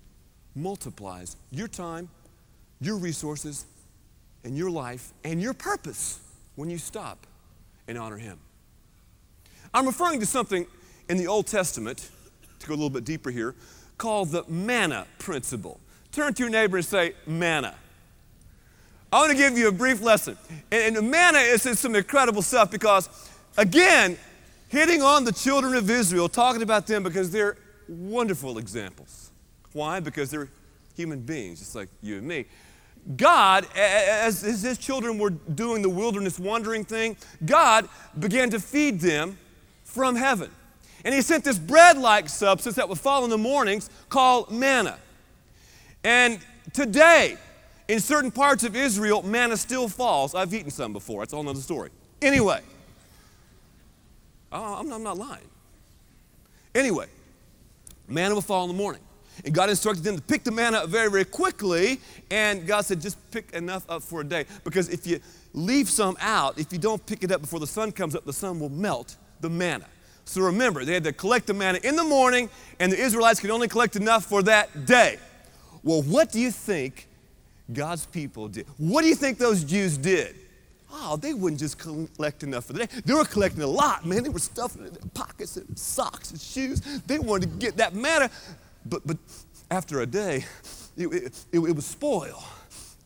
multiplies 0.54 1.36
your 1.50 1.68
time, 1.68 2.08
your 2.80 2.96
resources, 2.96 3.66
and 4.44 4.56
your 4.56 4.70
life 4.70 5.12
and 5.24 5.40
your 5.40 5.54
purpose 5.54 6.20
when 6.56 6.70
you 6.70 6.78
stop 6.78 7.26
and 7.86 7.98
honor 7.98 8.16
Him. 8.16 8.38
I'm 9.74 9.86
referring 9.86 10.20
to 10.20 10.26
something 10.26 10.66
in 11.08 11.16
the 11.16 11.26
Old 11.26 11.46
Testament, 11.46 12.10
to 12.58 12.66
go 12.66 12.72
a 12.72 12.76
little 12.76 12.90
bit 12.90 13.04
deeper 13.04 13.30
here, 13.30 13.54
called 13.96 14.30
the 14.30 14.44
manna 14.48 15.06
principle. 15.18 15.80
Turn 16.12 16.34
to 16.34 16.42
your 16.42 16.50
neighbor 16.50 16.76
and 16.76 16.86
say, 16.86 17.14
manna. 17.26 17.74
I 19.12 19.20
want 19.20 19.32
to 19.32 19.36
give 19.36 19.56
you 19.56 19.68
a 19.68 19.72
brief 19.72 20.02
lesson. 20.02 20.36
And, 20.70 20.96
and 20.96 21.10
manna 21.10 21.38
is, 21.38 21.64
is 21.66 21.78
some 21.78 21.94
incredible 21.94 22.42
stuff 22.42 22.70
because, 22.70 23.08
again, 23.56 24.18
hitting 24.68 25.02
on 25.02 25.24
the 25.24 25.32
children 25.32 25.74
of 25.74 25.90
Israel, 25.90 26.28
talking 26.28 26.62
about 26.62 26.86
them 26.86 27.02
because 27.02 27.30
they're 27.30 27.56
wonderful 27.88 28.58
examples. 28.58 29.30
Why? 29.72 30.00
Because 30.00 30.30
they're 30.30 30.48
human 30.94 31.20
beings, 31.20 31.58
just 31.60 31.74
like 31.74 31.88
you 32.02 32.18
and 32.18 32.26
me. 32.26 32.46
God, 33.16 33.66
as 33.74 34.42
his 34.42 34.76
children 34.76 35.18
were 35.18 35.30
doing 35.30 35.80
the 35.82 35.88
wilderness 35.88 36.38
wandering 36.38 36.84
thing, 36.84 37.16
God 37.46 37.88
began 38.18 38.50
to 38.50 38.60
feed 38.60 39.00
them 39.00 39.38
from 39.84 40.14
heaven. 40.14 40.50
And 41.04 41.14
he 41.14 41.22
sent 41.22 41.44
this 41.44 41.58
bread 41.58 41.96
like 41.96 42.28
substance 42.28 42.76
that 42.76 42.88
would 42.88 42.98
fall 42.98 43.24
in 43.24 43.30
the 43.30 43.38
mornings 43.38 43.88
called 44.08 44.50
manna. 44.50 44.98
And 46.04 46.38
today, 46.72 47.36
in 47.86 48.00
certain 48.00 48.30
parts 48.30 48.64
of 48.64 48.76
Israel, 48.76 49.22
manna 49.22 49.56
still 49.56 49.88
falls. 49.88 50.34
I've 50.34 50.52
eaten 50.52 50.70
some 50.70 50.92
before, 50.92 51.22
that's 51.22 51.32
all 51.32 51.40
another 51.40 51.60
story. 51.60 51.90
Anyway, 52.20 52.60
I'm 54.50 54.88
not 54.88 55.18
lying. 55.18 55.48
Anyway, 56.74 57.06
manna 58.06 58.34
will 58.34 58.42
fall 58.42 58.64
in 58.64 58.68
the 58.68 58.76
morning. 58.76 59.02
And 59.44 59.54
God 59.54 59.70
instructed 59.70 60.02
them 60.02 60.16
to 60.16 60.22
pick 60.22 60.42
the 60.42 60.50
manna 60.50 60.78
up 60.78 60.88
very, 60.88 61.10
very 61.10 61.24
quickly. 61.24 62.00
And 62.30 62.66
God 62.66 62.82
said, 62.82 63.00
just 63.00 63.18
pick 63.30 63.52
enough 63.52 63.88
up 63.88 64.02
for 64.02 64.20
a 64.20 64.24
day. 64.24 64.46
Because 64.64 64.88
if 64.88 65.06
you 65.06 65.20
leave 65.54 65.88
some 65.88 66.16
out, 66.20 66.58
if 66.58 66.72
you 66.72 66.78
don't 66.78 67.04
pick 67.06 67.22
it 67.22 67.30
up 67.30 67.40
before 67.40 67.60
the 67.60 67.66
sun 67.66 67.92
comes 67.92 68.16
up, 68.16 68.24
the 68.24 68.32
sun 68.32 68.58
will 68.58 68.68
melt 68.68 69.16
the 69.40 69.48
manna. 69.48 69.86
So 70.24 70.42
remember, 70.42 70.84
they 70.84 70.94
had 70.94 71.04
to 71.04 71.12
collect 71.12 71.46
the 71.46 71.54
manna 71.54 71.78
in 71.84 71.96
the 71.96 72.04
morning, 72.04 72.50
and 72.80 72.92
the 72.92 72.98
Israelites 72.98 73.40
could 73.40 73.50
only 73.50 73.68
collect 73.68 73.96
enough 73.96 74.24
for 74.24 74.42
that 74.42 74.84
day. 74.84 75.18
Well, 75.82 76.02
what 76.02 76.32
do 76.32 76.40
you 76.40 76.50
think 76.50 77.06
God's 77.72 78.06
people 78.06 78.48
did? 78.48 78.66
What 78.76 79.02
do 79.02 79.08
you 79.08 79.14
think 79.14 79.38
those 79.38 79.64
Jews 79.64 79.96
did? 79.96 80.34
Oh, 80.90 81.16
they 81.16 81.34
wouldn't 81.34 81.60
just 81.60 81.78
collect 81.78 82.42
enough 82.42 82.66
for 82.66 82.72
the 82.72 82.86
day. 82.86 83.00
They 83.04 83.12
were 83.12 83.24
collecting 83.24 83.62
a 83.62 83.66
lot, 83.66 84.06
man. 84.06 84.22
They 84.22 84.30
were 84.30 84.38
stuffing 84.38 84.86
in 84.86 84.92
their 84.92 85.10
pockets 85.12 85.56
and 85.56 85.78
socks 85.78 86.30
and 86.30 86.40
shoes. 86.40 86.80
They 87.06 87.18
wanted 87.18 87.50
to 87.50 87.56
get 87.58 87.76
that 87.76 87.94
matter. 87.94 88.30
But, 88.86 89.06
but 89.06 89.18
after 89.70 90.00
a 90.00 90.06
day, 90.06 90.46
it, 90.96 91.06
it, 91.06 91.44
it, 91.52 91.58
it 91.58 91.76
was 91.76 91.84
spoil. 91.84 92.42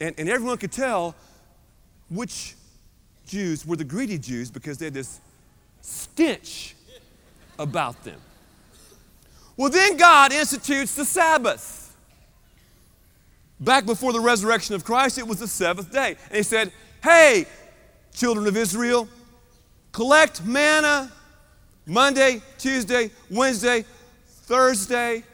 And, 0.00 0.14
and 0.16 0.28
everyone 0.28 0.58
could 0.58 0.72
tell 0.72 1.14
which 2.08 2.54
Jews 3.26 3.66
were 3.66 3.76
the 3.76 3.84
greedy 3.84 4.18
Jews 4.18 4.50
because 4.50 4.78
they 4.78 4.86
had 4.86 4.94
this 4.94 5.20
stench 5.80 6.76
about 7.58 8.02
them. 8.04 8.20
Well, 9.56 9.70
then 9.70 9.96
God 9.96 10.32
institutes 10.32 10.94
the 10.94 11.04
Sabbath. 11.04 11.96
Back 13.60 13.86
before 13.86 14.12
the 14.12 14.20
resurrection 14.20 14.74
of 14.74 14.84
Christ, 14.84 15.18
it 15.18 15.26
was 15.26 15.38
the 15.38 15.46
seventh 15.46 15.92
day. 15.92 16.16
And 16.28 16.36
He 16.36 16.42
said, 16.42 16.72
Hey, 17.02 17.46
children 18.14 18.46
of 18.46 18.56
Israel, 18.56 19.08
collect 19.92 20.44
manna 20.44 21.12
Monday, 21.86 22.40
Tuesday, 22.58 23.10
Wednesday, 23.30 23.84
Thursday, 24.26 25.24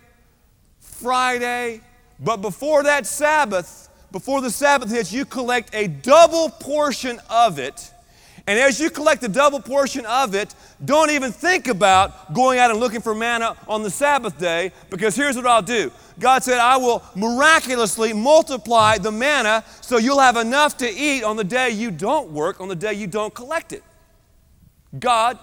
Friday. 0.80 1.80
But 2.20 2.38
before 2.38 2.84
that 2.84 3.06
Sabbath, 3.06 3.88
before 4.10 4.40
the 4.40 4.50
Sabbath 4.50 4.90
hits, 4.90 5.12
you 5.12 5.24
collect 5.24 5.74
a 5.74 5.86
double 5.86 6.48
portion 6.48 7.20
of 7.28 7.58
it 7.58 7.92
and 8.48 8.58
as 8.58 8.80
you 8.80 8.88
collect 8.88 9.22
a 9.24 9.28
double 9.28 9.60
portion 9.60 10.06
of 10.06 10.34
it, 10.34 10.54
don't 10.82 11.10
even 11.10 11.32
think 11.32 11.68
about 11.68 12.32
going 12.32 12.58
out 12.58 12.70
and 12.70 12.80
looking 12.80 13.02
for 13.02 13.14
manna 13.14 13.54
on 13.68 13.82
the 13.82 13.90
Sabbath 13.90 14.38
day, 14.38 14.72
because 14.88 15.14
here's 15.14 15.36
what 15.36 15.46
I'll 15.46 15.60
do. 15.60 15.92
God 16.18 16.42
said, 16.42 16.58
I 16.58 16.78
will 16.78 17.02
miraculously 17.14 18.14
multiply 18.14 18.96
the 18.96 19.12
manna 19.12 19.62
so 19.82 19.98
you'll 19.98 20.18
have 20.18 20.38
enough 20.38 20.78
to 20.78 20.90
eat 20.90 21.24
on 21.24 21.36
the 21.36 21.44
day 21.44 21.68
you 21.68 21.90
don't 21.90 22.30
work, 22.30 22.58
on 22.58 22.68
the 22.68 22.74
day 22.74 22.94
you 22.94 23.06
don't 23.06 23.34
collect 23.34 23.74
it. 23.74 23.84
God 24.98 25.38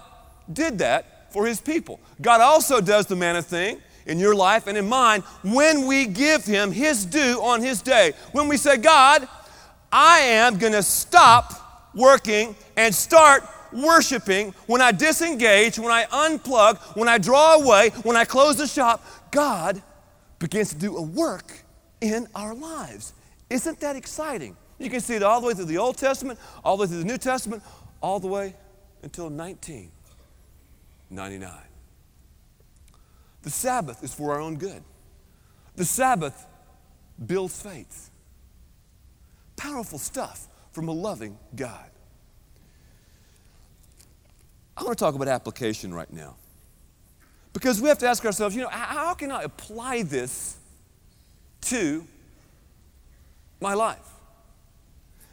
did 0.52 0.78
that 0.80 1.32
for 1.32 1.46
his 1.46 1.60
people. 1.60 2.00
God 2.20 2.40
also 2.40 2.80
does 2.80 3.06
the 3.06 3.14
manna 3.14 3.40
thing 3.40 3.80
in 4.06 4.18
your 4.18 4.34
life 4.34 4.66
and 4.66 4.76
in 4.76 4.88
mine 4.88 5.22
when 5.44 5.86
we 5.86 6.06
give 6.06 6.44
him 6.44 6.72
his 6.72 7.06
due 7.06 7.40
on 7.40 7.62
his 7.62 7.82
day. 7.82 8.14
When 8.32 8.48
we 8.48 8.56
say, 8.56 8.78
God, 8.78 9.28
I 9.92 10.18
am 10.18 10.58
going 10.58 10.72
to 10.72 10.82
stop 10.82 11.62
working 11.96 12.54
and 12.76 12.94
start 12.94 13.42
worshiping, 13.72 14.54
when 14.66 14.80
I 14.80 14.92
disengage, 14.92 15.76
when 15.78 15.90
I 15.90 16.04
unplug, 16.04 16.78
when 16.96 17.08
I 17.08 17.18
draw 17.18 17.54
away, 17.54 17.90
when 18.04 18.16
I 18.16 18.24
close 18.24 18.54
the 18.56 18.68
shop, 18.68 19.04
God 19.32 19.82
begins 20.38 20.68
to 20.70 20.76
do 20.76 20.96
a 20.96 21.02
work 21.02 21.64
in 22.00 22.28
our 22.34 22.54
lives. 22.54 23.12
Isn't 23.50 23.80
that 23.80 23.96
exciting? 23.96 24.56
You 24.78 24.88
can 24.90 25.00
see 25.00 25.14
it 25.14 25.22
all 25.22 25.40
the 25.40 25.46
way 25.48 25.54
through 25.54 25.64
the 25.64 25.78
Old 25.78 25.96
Testament, 25.96 26.38
all 26.62 26.76
the 26.76 26.82
way 26.82 26.88
through 26.88 26.98
the 26.98 27.06
New 27.06 27.16
Testament, 27.18 27.62
all 28.00 28.20
the 28.20 28.28
way 28.28 28.54
until 29.02 29.30
1999. 29.30 31.50
The 33.42 33.50
Sabbath 33.50 34.04
is 34.04 34.12
for 34.12 34.32
our 34.32 34.40
own 34.40 34.56
good. 34.56 34.82
The 35.76 35.84
Sabbath 35.84 36.46
builds 37.24 37.62
faith. 37.62 38.10
Powerful 39.56 39.98
stuff 39.98 40.48
from 40.76 40.88
a 40.88 40.92
loving 40.92 41.38
God. 41.56 41.88
I 44.76 44.84
want 44.84 44.98
to 44.98 45.02
talk 45.02 45.14
about 45.14 45.26
application 45.26 45.94
right 45.94 46.12
now. 46.12 46.36
Because 47.54 47.80
we 47.80 47.88
have 47.88 47.96
to 48.00 48.06
ask 48.06 48.22
ourselves, 48.26 48.54
you 48.54 48.60
know, 48.60 48.68
how 48.68 49.14
can 49.14 49.30
I 49.30 49.44
apply 49.44 50.02
this 50.02 50.58
to 51.62 52.04
my 53.58 53.72
life? 53.72 54.06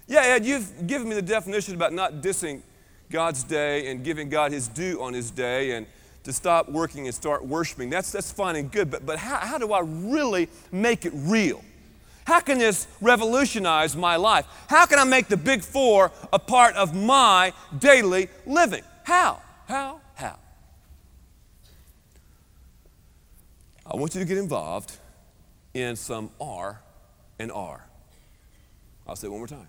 Yeah, 0.07 0.21
Ed, 0.21 0.45
you've 0.45 0.87
given 0.87 1.09
me 1.09 1.15
the 1.15 1.21
definition 1.21 1.75
about 1.75 1.91
not 1.91 2.21
dissing 2.21 2.61
God's 3.11 3.43
day 3.43 3.91
and 3.91 4.01
giving 4.01 4.29
God 4.29 4.53
his 4.53 4.69
due 4.69 5.01
on 5.01 5.11
his 5.11 5.29
day 5.29 5.71
and 5.71 5.85
to 6.23 6.31
stop 6.31 6.69
working 6.69 7.07
and 7.07 7.13
start 7.13 7.45
worshiping. 7.45 7.89
That's, 7.89 8.13
that's 8.13 8.31
fine 8.31 8.55
and 8.55 8.71
good, 8.71 8.89
but, 8.89 9.05
but 9.05 9.19
how, 9.19 9.39
how 9.39 9.57
do 9.57 9.73
I 9.73 9.81
really 9.81 10.47
make 10.71 11.05
it 11.05 11.11
real? 11.13 11.61
How 12.25 12.39
can 12.39 12.57
this 12.57 12.87
revolutionize 13.01 13.95
my 13.95 14.15
life? 14.15 14.45
How 14.67 14.85
can 14.85 14.99
I 14.99 15.03
make 15.03 15.27
the 15.27 15.37
big 15.37 15.61
four 15.61 16.11
a 16.31 16.39
part 16.39 16.75
of 16.75 16.95
my 16.95 17.53
daily 17.77 18.29
living? 18.45 18.83
How? 19.03 19.41
How? 19.67 19.99
How? 20.15 20.37
I 23.85 23.95
want 23.97 24.15
you 24.15 24.21
to 24.21 24.25
get 24.25 24.37
involved 24.37 24.95
in 25.73 25.95
some 25.95 26.29
R 26.39 26.81
and 27.39 27.51
R. 27.51 27.85
I'll 29.05 29.15
say 29.15 29.27
it 29.27 29.31
one 29.31 29.39
more 29.39 29.47
time. 29.47 29.67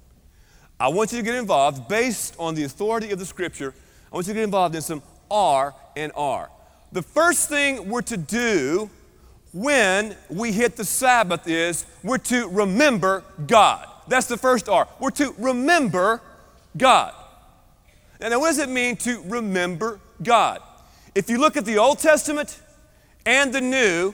I 0.79 0.89
want 0.89 1.13
you 1.13 1.19
to 1.19 1.25
get 1.25 1.35
involved 1.35 1.89
based 1.89 2.35
on 2.39 2.55
the 2.55 2.65
authority 2.65 3.11
of 3.11 3.19
the 3.19 3.27
scripture. 3.27 3.75
I 4.13 4.15
want 4.15 4.27
you 4.27 4.33
to 4.33 4.39
get 4.39 4.45
involved 4.45 4.75
in 4.75 4.83
some 4.83 5.03
R 5.31 5.75
and 5.97 6.13
R. 6.15 6.51
The 6.93 7.03
first 7.03 7.49
thing 7.49 7.89
we're 7.89 8.03
to 8.03 8.17
do 8.17 8.91
when 9.55 10.17
we 10.29 10.51
hit 10.51 10.77
the 10.77 10.85
Sabbath 10.85 11.49
is 11.49 11.87
we're 12.03 12.19
to 12.19 12.49
remember 12.49 13.25
God. 13.47 13.89
That's 14.09 14.27
the 14.27 14.37
first 14.37 14.69
R. 14.69 14.87
We're 14.99 15.11
to 15.13 15.35
remember 15.39 16.21
God. 16.77 17.15
And 18.21 18.33
now, 18.33 18.41
what 18.41 18.49
does 18.49 18.59
it 18.59 18.69
mean 18.69 18.97
to 18.99 19.23
remember 19.27 20.01
God? 20.23 20.61
If 21.15 21.31
you 21.31 21.39
look 21.39 21.57
at 21.57 21.65
the 21.65 21.79
Old 21.79 22.01
Testament 22.01 22.61
and 23.25 23.53
the 23.53 23.61
New, 23.61 24.13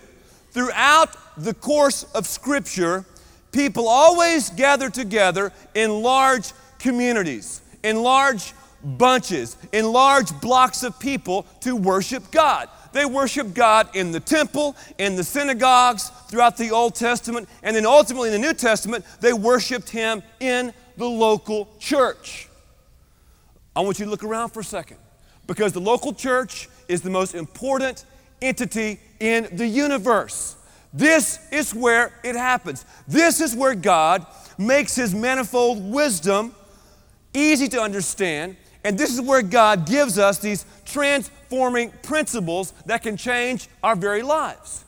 throughout 0.50 1.16
the 1.36 1.54
course 1.54 2.04
of 2.14 2.26
Scripture, 2.26 3.06
people 3.50 3.88
always 3.88 4.50
gather 4.50 4.90
together 4.90 5.52
in 5.74 6.02
large 6.02 6.52
communities, 6.78 7.62
in 7.82 8.02
large 8.02 8.52
bunches, 8.84 9.56
in 9.72 9.90
large 9.90 10.38
blocks 10.40 10.82
of 10.82 10.98
people 11.00 11.46
to 11.60 11.76
worship 11.76 12.30
God. 12.30 12.68
They 12.92 13.04
worshiped 13.04 13.54
God 13.54 13.94
in 13.94 14.12
the 14.12 14.20
temple, 14.20 14.76
in 14.98 15.16
the 15.16 15.24
synagogues, 15.24 16.10
throughout 16.28 16.56
the 16.56 16.70
Old 16.70 16.94
Testament, 16.94 17.48
and 17.62 17.74
then 17.74 17.86
ultimately 17.86 18.32
in 18.32 18.40
the 18.40 18.46
New 18.46 18.54
Testament, 18.54 19.04
they 19.20 19.32
worshiped 19.32 19.90
Him 19.90 20.22
in 20.40 20.72
the 20.96 21.08
local 21.08 21.68
church. 21.78 22.48
I 23.74 23.80
want 23.80 23.98
you 23.98 24.04
to 24.04 24.10
look 24.10 24.24
around 24.24 24.50
for 24.50 24.60
a 24.60 24.64
second 24.64 24.98
because 25.46 25.72
the 25.72 25.80
local 25.80 26.12
church 26.12 26.68
is 26.88 27.02
the 27.02 27.10
most 27.10 27.34
important 27.34 28.04
entity 28.42 29.00
in 29.20 29.48
the 29.52 29.66
universe. 29.66 30.56
This 30.92 31.38
is 31.52 31.74
where 31.74 32.12
it 32.24 32.34
happens. 32.34 32.84
This 33.06 33.40
is 33.40 33.54
where 33.54 33.74
God 33.74 34.26
makes 34.58 34.96
His 34.96 35.14
manifold 35.14 35.82
wisdom 35.82 36.54
easy 37.32 37.68
to 37.68 37.80
understand. 37.80 38.56
And 38.84 38.98
this 38.98 39.12
is 39.12 39.20
where 39.20 39.42
God 39.42 39.86
gives 39.86 40.18
us 40.18 40.38
these 40.38 40.64
trans 40.84 41.30
forming 41.50 41.90
principles 42.02 42.72
that 42.86 43.02
can 43.02 43.16
change 43.16 43.68
our 43.82 43.96
very 43.96 44.22
lives. 44.22 44.84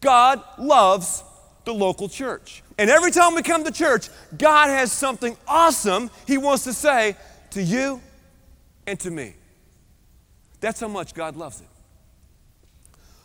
God 0.00 0.42
loves 0.56 1.22
the 1.64 1.74
local 1.74 2.08
church. 2.08 2.62
And 2.78 2.88
every 2.88 3.10
time 3.10 3.34
we 3.34 3.42
come 3.42 3.64
to 3.64 3.72
church, 3.72 4.08
God 4.38 4.68
has 4.68 4.92
something 4.92 5.36
awesome 5.46 6.10
He 6.26 6.38
wants 6.38 6.64
to 6.64 6.72
say 6.72 7.16
to 7.50 7.62
you 7.62 8.00
and 8.86 8.98
to 9.00 9.10
me. 9.10 9.34
That's 10.60 10.80
how 10.80 10.88
much 10.88 11.12
God 11.12 11.36
loves 11.36 11.60
it. 11.60 11.66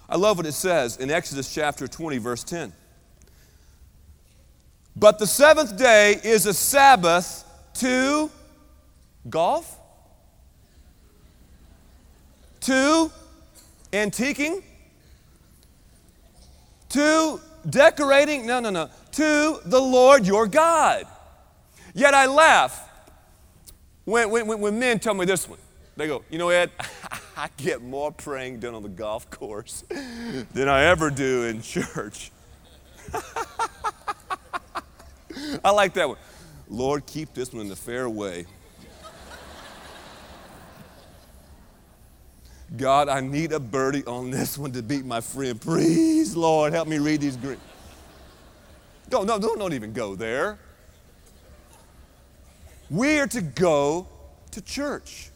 I 0.10 0.18
love 0.18 0.38
what 0.38 0.46
it 0.46 0.54
says 0.54 0.98
in 0.98 1.10
Exodus 1.10 1.54
chapter 1.54 1.88
20, 1.88 2.18
verse 2.18 2.44
10. 2.44 2.74
But 4.96 5.20
the 5.20 5.28
seventh 5.28 5.78
day 5.78 6.20
is 6.24 6.46
a 6.46 6.54
Sabbath 6.54 7.46
to 7.76 8.30
golf, 9.30 9.78
to 12.62 13.12
antiquing, 13.92 14.64
to 16.90 17.40
decorating, 17.70 18.46
no, 18.46 18.60
no, 18.60 18.70
no, 18.70 18.90
to 19.14 19.60
the 19.66 19.80
Lord 19.80 20.26
your 20.26 20.48
God. 20.48 21.06
Yet 21.94 22.14
I 22.14 22.26
laugh 22.28 22.88
when, 24.06 24.30
when, 24.30 24.48
when 24.48 24.80
men 24.80 25.00
tell 25.00 25.14
me 25.14 25.26
this 25.26 25.48
one. 25.48 25.60
They 25.98 26.08
go, 26.08 26.24
You 26.30 26.38
know, 26.38 26.50
Ed, 26.50 26.72
I 27.38 27.50
get 27.58 27.82
more 27.82 28.12
praying 28.12 28.60
done 28.60 28.74
on 28.76 28.84
the 28.84 28.90
golf 28.90 29.30
course 29.30 29.84
than 30.54 30.70
I 30.70 30.86
ever 30.86 31.10
do 31.10 31.44
in 31.44 31.62
church. 31.62 32.32
I 35.64 35.72
like 35.72 35.94
that 35.94 36.08
one. 36.08 36.18
Lord, 36.70 37.06
keep 37.06 37.34
this 37.34 37.52
one 37.52 37.62
in 37.62 37.68
the 37.68 37.76
fairway. 37.76 38.46
God, 42.78 43.10
I 43.10 43.20
need 43.20 43.52
a 43.52 43.60
birdie 43.60 44.06
on 44.06 44.32
this 44.32 44.58
one 44.58 44.72
to 44.74 44.82
beat 44.82 45.06
my 45.06 45.20
friend. 45.20 45.60
Please, 45.60 46.36
Lord, 46.36 46.72
help 46.72 46.88
me 46.88 47.00
read 47.00 47.20
these 47.20 47.36
green. 47.36 47.58
Don't, 49.10 49.28
no, 49.28 49.38
don't, 49.38 49.60
don't 49.60 49.74
even 49.74 49.92
go 49.92 50.16
there. 50.16 50.58
We 52.90 53.20
are 53.20 53.28
to 53.28 53.42
go 53.42 54.08
to 54.52 54.62
church 54.62 55.30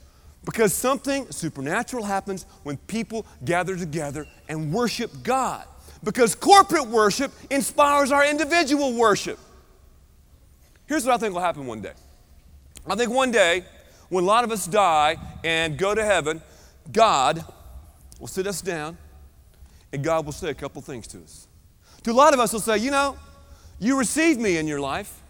because 0.46 0.74
something 0.74 1.30
supernatural 1.32 2.04
happens 2.04 2.46
when 2.64 2.78
people 2.78 3.26
gather 3.44 3.76
together 3.76 4.28
and 4.48 4.72
worship 4.72 5.12
God. 5.24 5.66
Because 6.04 6.36
corporate 6.36 6.88
worship 6.88 7.32
inspires 7.50 8.12
our 8.12 8.26
individual 8.26 8.94
worship. 8.94 9.40
Here's 10.86 11.06
what 11.06 11.16
I 11.16 11.18
think 11.18 11.34
will 11.34 11.42
happen 11.42 11.66
one 11.66 11.82
day. 11.82 11.94
I 12.88 12.96
think 12.96 13.12
one 13.12 13.32
day, 13.32 13.66
when 14.10 14.24
a 14.24 14.28
lot 14.28 14.44
of 14.44 14.52
us 14.52 14.68
die 14.68 15.18
and 15.44 15.78
go 15.78 15.96
to 15.96 16.06
heaven, 16.06 16.42
God 16.92 17.44
will 18.20 18.28
sit 18.28 18.48
us 18.48 18.62
down 18.62 18.98
and 19.92 20.04
God 20.04 20.26
will 20.26 20.34
say 20.34 20.50
a 20.50 20.54
couple 20.54 20.82
things 20.82 21.08
to 21.08 21.20
us. 21.20 21.48
To 22.04 22.12
a 22.12 22.14
lot 22.14 22.34
of 22.34 22.40
us, 22.40 22.52
He'll 22.52 22.60
say, 22.60 22.78
You 22.78 22.92
know, 22.92 23.18
you 23.80 23.98
received 23.98 24.40
me 24.40 24.58
in 24.58 24.68
your 24.68 24.80
life. 24.80 25.22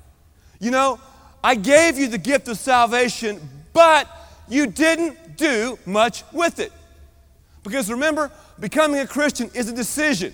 You 0.59 0.71
know, 0.71 0.99
I 1.43 1.55
gave 1.55 1.97
you 1.97 2.07
the 2.07 2.17
gift 2.17 2.47
of 2.47 2.57
salvation, 2.57 3.39
but 3.73 4.07
you 4.47 4.67
didn't 4.67 5.37
do 5.37 5.77
much 5.85 6.23
with 6.31 6.59
it. 6.59 6.71
Because 7.63 7.89
remember, 7.91 8.31
becoming 8.59 8.99
a 8.99 9.07
Christian 9.07 9.49
is 9.53 9.69
a 9.69 9.73
decision. 9.73 10.33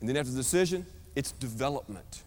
And 0.00 0.08
then 0.08 0.16
after 0.16 0.30
the 0.30 0.36
decision, 0.36 0.84
it's 1.16 1.32
development. 1.32 2.22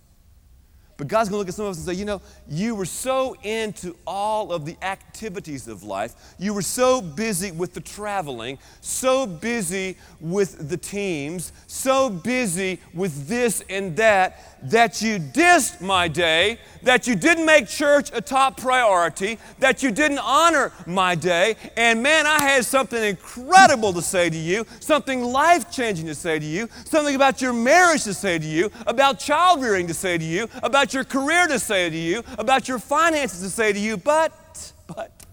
But 0.98 1.08
God's 1.08 1.30
gonna 1.30 1.38
look 1.38 1.48
at 1.48 1.54
some 1.54 1.66
of 1.66 1.72
us 1.72 1.78
and 1.78 1.86
say, 1.86 1.94
you 1.94 2.06
know, 2.06 2.22
you 2.50 2.74
were 2.74 2.86
so 2.86 3.36
into 3.44 3.96
all 4.08 4.52
of 4.52 4.66
the 4.66 4.76
activities 4.82 5.68
of 5.68 5.84
life. 5.84 6.36
You 6.40 6.56
were 6.56 6.64
so 6.64 7.02
busy 7.02 7.52
with 7.52 7.76
the 7.76 7.82
traveling, 7.82 8.58
so 8.82 9.28
busy 9.28 9.98
with 10.20 10.70
the 10.70 10.78
teams, 10.78 11.54
so 11.68 12.10
busy 12.10 12.80
with 12.96 13.28
this 13.28 13.64
and 13.70 13.96
that, 13.98 14.57
that 14.72 15.02
you 15.02 15.20
dissed 15.20 15.82
my 15.82 16.08
day, 16.08 16.60
that 16.84 17.06
you 17.06 17.16
didn't 17.16 17.46
make 17.46 17.68
church 17.68 18.10
a 18.14 18.22
top 18.22 18.58
priority, 18.58 19.38
that 19.60 19.84
you 19.84 19.92
didn't 19.92 20.20
honor 20.20 20.72
my 20.86 21.16
day. 21.16 21.56
And 21.76 22.02
man, 22.02 22.26
I 22.26 22.40
had 22.40 22.66
something 22.66 23.04
incredible 23.04 23.94
to 23.94 24.02
say 24.02 24.30
to 24.30 24.38
you, 24.38 24.66
something 24.80 25.22
life 25.22 25.70
changing 25.70 26.08
to 26.08 26.16
say 26.16 26.40
to 26.40 26.46
you, 26.46 26.70
something 26.86 27.16
about 27.16 27.42
your 27.42 27.54
marriage 27.54 28.06
to 28.06 28.14
say 28.14 28.40
to 28.40 28.46
you, 28.46 28.72
about 28.86 29.20
child 29.20 29.62
rearing 29.62 29.88
to 29.88 29.94
say 29.94 30.18
to 30.18 30.26
you, 30.26 30.48
about 30.64 30.78
about 30.78 30.94
your 30.94 31.04
career 31.04 31.48
to 31.48 31.60
say 31.60 31.90
to 31.90 31.98
you, 31.98 32.24
about 32.38 32.68
your 32.68 32.80
finances 32.80 33.42
to 33.42 33.50
say 33.50 33.74
to 33.74 33.80
you, 33.80 33.98
but, 33.98 34.72
but, 34.88 35.26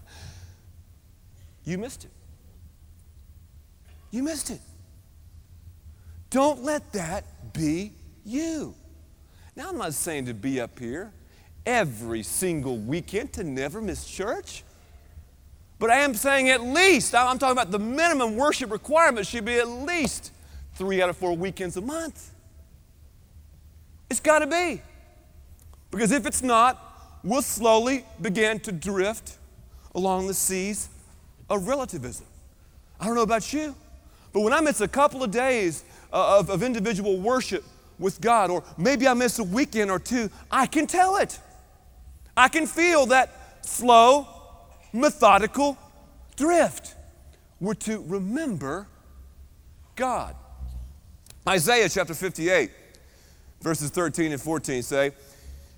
you 1.63 1.77
missed 1.77 2.03
it. 2.03 2.11
You 4.11 4.23
missed 4.23 4.49
it. 4.49 4.59
Don't 6.29 6.63
let 6.63 6.91
that 6.93 7.53
be 7.53 7.93
you. 8.25 8.75
Now, 9.55 9.69
I'm 9.69 9.77
not 9.77 9.93
saying 9.93 10.25
to 10.25 10.33
be 10.33 10.59
up 10.59 10.77
here 10.77 11.13
every 11.65 12.23
single 12.23 12.77
weekend 12.77 13.33
to 13.33 13.43
never 13.43 13.81
miss 13.81 14.05
church. 14.05 14.63
But 15.79 15.89
I 15.89 15.99
am 15.99 16.13
saying 16.13 16.49
at 16.49 16.61
least, 16.61 17.15
I'm 17.15 17.39
talking 17.39 17.53
about 17.53 17.71
the 17.71 17.79
minimum 17.79 18.35
worship 18.35 18.71
requirement 18.71 19.27
should 19.27 19.45
be 19.45 19.55
at 19.55 19.67
least 19.67 20.31
three 20.75 21.01
out 21.01 21.09
of 21.09 21.17
four 21.17 21.35
weekends 21.35 21.77
a 21.77 21.81
month. 21.81 22.31
It's 24.09 24.19
got 24.19 24.39
to 24.39 24.47
be. 24.47 24.81
Because 25.89 26.11
if 26.11 26.25
it's 26.25 26.41
not, 26.41 27.19
we'll 27.23 27.41
slowly 27.41 28.05
begin 28.21 28.59
to 28.61 28.71
drift 28.71 29.37
along 29.93 30.27
the 30.27 30.33
seas 30.33 30.89
of 31.49 31.67
relativism. 31.67 32.25
I 32.99 33.05
don't 33.05 33.15
know 33.15 33.21
about 33.21 33.53
you, 33.53 33.75
but 34.33 34.41
when 34.41 34.53
I 34.53 34.61
miss 34.61 34.81
a 34.81 34.87
couple 34.87 35.23
of 35.23 35.31
days 35.31 35.83
uh, 36.11 36.39
of, 36.39 36.49
of 36.49 36.63
individual 36.63 37.17
worship 37.19 37.63
with 37.99 38.21
God, 38.21 38.49
or 38.49 38.63
maybe 38.77 39.07
I 39.07 39.13
miss 39.13 39.39
a 39.39 39.43
weekend 39.43 39.91
or 39.91 39.99
two, 39.99 40.29
I 40.51 40.65
can 40.65 40.87
tell 40.87 41.17
it. 41.17 41.39
I 42.35 42.47
can 42.49 42.67
feel 42.67 43.05
that 43.07 43.65
slow, 43.65 44.27
methodical 44.91 45.77
drift. 46.35 46.95
We're 47.59 47.73
to 47.75 48.03
remember 48.07 48.87
God. 49.95 50.35
Isaiah 51.47 51.87
chapter 51.87 52.13
58, 52.13 52.71
verses 53.61 53.89
13 53.89 54.31
and 54.31 54.41
14 54.41 54.83
say, 54.83 55.11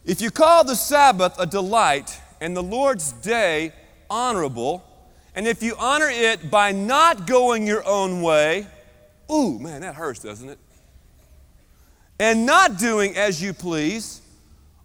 if 0.05 0.21
you 0.21 0.31
call 0.31 0.63
the 0.63 0.75
Sabbath 0.75 1.37
a 1.37 1.45
delight 1.45 2.19
and 2.39 2.55
the 2.55 2.63
Lord's 2.63 3.11
day 3.11 3.73
honorable, 4.09 4.83
and 5.35 5.45
if 5.45 5.61
you 5.61 5.75
honor 5.77 6.09
it 6.09 6.49
by 6.49 6.71
not 6.71 7.27
going 7.27 7.67
your 7.67 7.85
own 7.85 8.21
way, 8.21 8.65
ooh, 9.31 9.59
man, 9.59 9.81
that 9.81 9.95
hurts, 9.95 10.21
doesn't 10.21 10.49
it? 10.49 10.59
And 12.19 12.45
not 12.45 12.77
doing 12.77 13.15
as 13.15 13.41
you 13.41 13.53
please, 13.53 14.21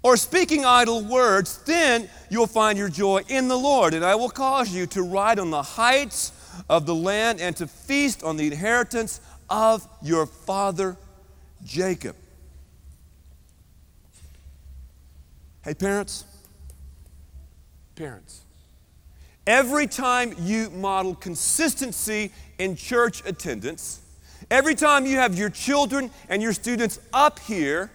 or 0.02 0.16
speaking 0.16 0.64
idle 0.64 1.02
words, 1.02 1.58
then 1.64 2.08
you'll 2.28 2.46
find 2.46 2.76
your 2.76 2.88
joy 2.88 3.22
in 3.28 3.48
the 3.48 3.56
Lord. 3.56 3.94
And 3.94 4.04
I 4.04 4.14
will 4.14 4.28
cause 4.28 4.74
you 4.74 4.86
to 4.86 5.02
ride 5.02 5.38
on 5.38 5.50
the 5.50 5.62
heights 5.62 6.32
of 6.68 6.86
the 6.86 6.94
land 6.94 7.40
and 7.40 7.56
to 7.56 7.66
feast 7.66 8.22
on 8.22 8.36
the 8.36 8.46
inheritance 8.46 9.20
of 9.48 9.86
your 10.02 10.26
father 10.26 10.96
Jacob. 11.64 12.16
Hey, 15.64 15.74
parents, 15.74 16.24
parents, 17.94 18.40
every 19.46 19.86
time 19.86 20.34
you 20.40 20.70
model 20.70 21.14
consistency 21.14 22.32
in 22.58 22.74
church 22.74 23.24
attendance, 23.24 24.01
every 24.52 24.74
time 24.74 25.06
you 25.06 25.16
have 25.16 25.36
your 25.36 25.48
children 25.48 26.10
and 26.28 26.42
your 26.42 26.52
students 26.52 27.00
up 27.12 27.38
here 27.40 27.90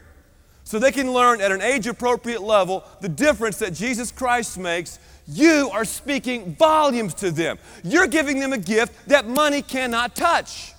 so 0.64 0.80
they 0.80 0.92
can 0.92 1.14
learn 1.14 1.40
at 1.40 1.52
an 1.52 1.62
age 1.62 1.88
appropriate 1.88 2.42
level 2.42 2.84
the 3.00 3.08
difference 3.08 3.58
that 3.60 3.74
Jesus 3.74 4.12
Christ 4.12 4.58
makes, 4.58 5.00
you 5.28 5.70
are 5.72 5.86
speaking 5.86 6.56
volumes 6.56 7.14
to 7.16 7.32
them. 7.32 7.60
You're 7.84 8.08
giving 8.08 8.40
them 8.40 8.54
a 8.54 8.58
gift 8.58 9.08
that 9.08 9.28
money 9.28 9.62
cannot 9.62 10.16
touch. 10.16 10.74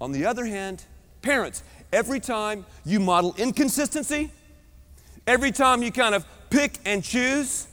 On 0.00 0.12
the 0.12 0.26
other 0.26 0.44
hand, 0.44 0.84
parents, 1.22 1.64
every 1.92 2.20
time 2.20 2.66
you 2.84 3.00
model 3.00 3.34
inconsistency, 3.38 4.30
every 5.26 5.50
time 5.50 5.82
you 5.82 5.90
kind 5.90 6.14
of 6.14 6.26
pick 6.50 6.78
and 6.84 7.02
choose, 7.02 7.66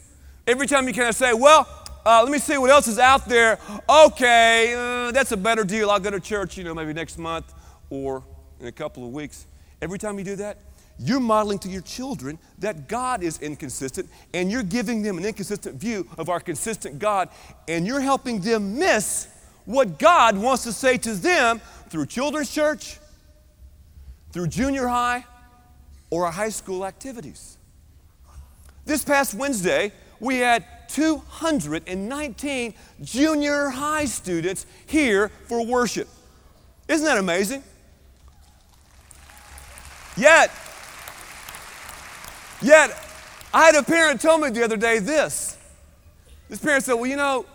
every 0.47 0.65
time 0.65 0.87
you 0.87 0.93
kind 0.93 1.09
of 1.09 1.15
say, 1.15 1.33
well, 1.33 1.67
uh, 2.05 2.21
let 2.23 2.31
me 2.31 2.39
see 2.39 2.57
what 2.57 2.69
else 2.69 2.87
is 2.87 2.99
out 2.99 3.27
there. 3.27 3.59
Okay, 3.89 4.73
uh, 4.75 5.11
that's 5.11 5.31
a 5.31 5.37
better 5.37 5.63
deal. 5.63 5.89
I'll 5.89 5.99
go 5.99 6.11
to 6.11 6.19
church, 6.19 6.57
you 6.57 6.63
know, 6.63 6.73
maybe 6.73 6.93
next 6.93 7.17
month 7.17 7.53
or 7.89 8.23
in 8.59 8.67
a 8.67 8.71
couple 8.71 9.05
of 9.05 9.11
weeks. 9.11 9.45
Every 9.81 9.99
time 9.99 10.17
you 10.17 10.25
do 10.25 10.35
that, 10.37 10.57
you're 10.99 11.19
modeling 11.19 11.59
to 11.59 11.69
your 11.69 11.81
children 11.81 12.37
that 12.59 12.87
God 12.87 13.23
is 13.23 13.39
inconsistent 13.39 14.09
and 14.33 14.51
you're 14.51 14.63
giving 14.63 15.01
them 15.01 15.17
an 15.17 15.25
inconsistent 15.25 15.75
view 15.75 16.07
of 16.17 16.29
our 16.29 16.39
consistent 16.39 16.99
God 16.99 17.29
and 17.67 17.87
you're 17.87 18.01
helping 18.01 18.39
them 18.39 18.77
miss 18.77 19.27
what 19.65 19.97
God 19.97 20.37
wants 20.37 20.63
to 20.63 20.73
say 20.73 20.97
to 20.97 21.13
them 21.13 21.61
through 21.89 22.05
children's 22.07 22.53
church, 22.53 22.97
through 24.31 24.47
junior 24.47 24.87
high, 24.87 25.25
or 26.09 26.25
our 26.25 26.31
high 26.31 26.49
school 26.49 26.85
activities. 26.85 27.57
This 28.85 29.03
past 29.03 29.33
Wednesday, 29.33 29.93
we 30.19 30.37
had 30.37 30.65
219 30.93 32.73
junior 33.01 33.69
high 33.69 34.05
students 34.05 34.65
here 34.85 35.29
for 35.47 35.65
worship. 35.65 36.07
Isn't 36.87 37.05
that 37.05 37.17
amazing? 37.17 37.63
Yet, 40.15 40.51
yet, 42.61 42.91
I 43.51 43.65
had 43.65 43.75
a 43.75 43.83
parent 43.83 44.21
tell 44.21 44.37
me 44.37 44.49
the 44.51 44.63
other 44.63 44.77
day 44.77 44.99
this. 44.99 45.57
This 46.47 46.59
parent 46.59 46.83
said, 46.83 46.93
Well, 46.93 47.07
you 47.07 47.15
know, 47.15 47.47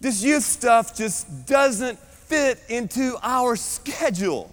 this 0.00 0.22
youth 0.22 0.44
stuff 0.44 0.96
just 0.96 1.46
doesn't 1.46 1.98
fit 1.98 2.60
into 2.68 3.16
our 3.22 3.56
schedule. 3.56 4.52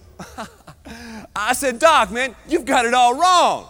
I 1.36 1.52
said, 1.52 1.78
Doc, 1.78 2.10
man, 2.10 2.34
you've 2.48 2.64
got 2.64 2.86
it 2.86 2.94
all 2.94 3.16
wrong. 3.16 3.68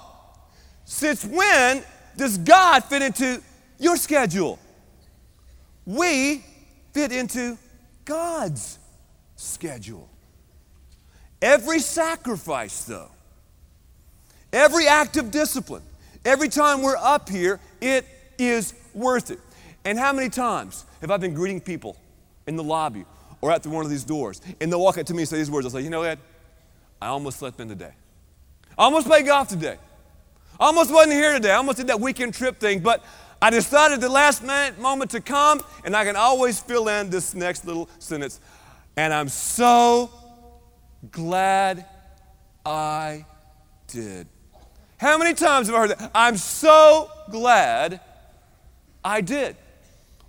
Since 0.86 1.26
when 1.26 1.82
does 2.16 2.38
God 2.38 2.84
fit 2.84 3.02
into 3.02 3.42
your 3.78 3.96
schedule? 3.96 4.58
We 5.84 6.44
fit 6.92 7.12
into 7.12 7.58
God's 8.04 8.78
schedule. 9.36 10.08
Every 11.40 11.80
sacrifice, 11.80 12.84
though, 12.84 13.10
Every 14.52 14.86
act 14.86 15.16
of 15.16 15.30
discipline, 15.30 15.82
every 16.24 16.48
time 16.48 16.82
we're 16.82 16.96
up 16.96 17.28
here, 17.28 17.58
it 17.80 18.06
is 18.38 18.74
worth 18.92 19.30
it. 19.30 19.40
And 19.84 19.98
how 19.98 20.12
many 20.12 20.28
times 20.28 20.84
have 21.00 21.10
I 21.10 21.16
been 21.16 21.32
greeting 21.32 21.60
people 21.60 21.96
in 22.46 22.56
the 22.56 22.62
lobby 22.62 23.06
or 23.40 23.50
at 23.50 23.62
through 23.62 23.72
one 23.72 23.84
of 23.84 23.90
these 23.90 24.04
doors, 24.04 24.40
and 24.60 24.70
they'll 24.70 24.80
walk 24.80 24.98
up 24.98 25.06
to 25.06 25.14
me 25.14 25.20
and 25.20 25.28
say 25.28 25.38
these 25.38 25.50
words? 25.50 25.64
I'll 25.66 25.72
say, 25.72 25.80
You 25.80 25.90
know, 25.90 26.02
Ed, 26.02 26.18
I 27.00 27.08
almost 27.08 27.38
slept 27.38 27.60
in 27.60 27.68
today. 27.68 27.92
I 28.78 28.84
almost 28.84 29.06
played 29.06 29.26
golf 29.26 29.48
today. 29.48 29.78
I 30.60 30.66
almost 30.66 30.92
wasn't 30.92 31.14
here 31.14 31.32
today. 31.32 31.50
I 31.50 31.56
almost 31.56 31.78
did 31.78 31.86
that 31.86 32.00
weekend 32.00 32.34
trip 32.34 32.60
thing, 32.60 32.80
but 32.80 33.02
I 33.42 33.50
decided 33.50 34.00
the 34.00 34.08
last 34.08 34.44
minute 34.44 34.78
moment 34.78 35.10
to 35.10 35.20
come, 35.20 35.60
and 35.84 35.96
I 35.96 36.04
can 36.04 36.14
always 36.14 36.60
fill 36.60 36.86
in 36.86 37.10
this 37.10 37.34
next 37.34 37.66
little 37.66 37.88
sentence. 37.98 38.38
And 38.96 39.12
I'm 39.12 39.28
so 39.28 40.12
glad 41.10 41.84
I 42.64 43.26
did. 43.88 44.28
How 44.96 45.18
many 45.18 45.34
times 45.34 45.66
have 45.66 45.74
I 45.74 45.78
heard 45.80 45.90
that? 45.90 46.12
I'm 46.14 46.36
so 46.36 47.10
glad 47.32 48.00
I 49.04 49.20
did. 49.20 49.56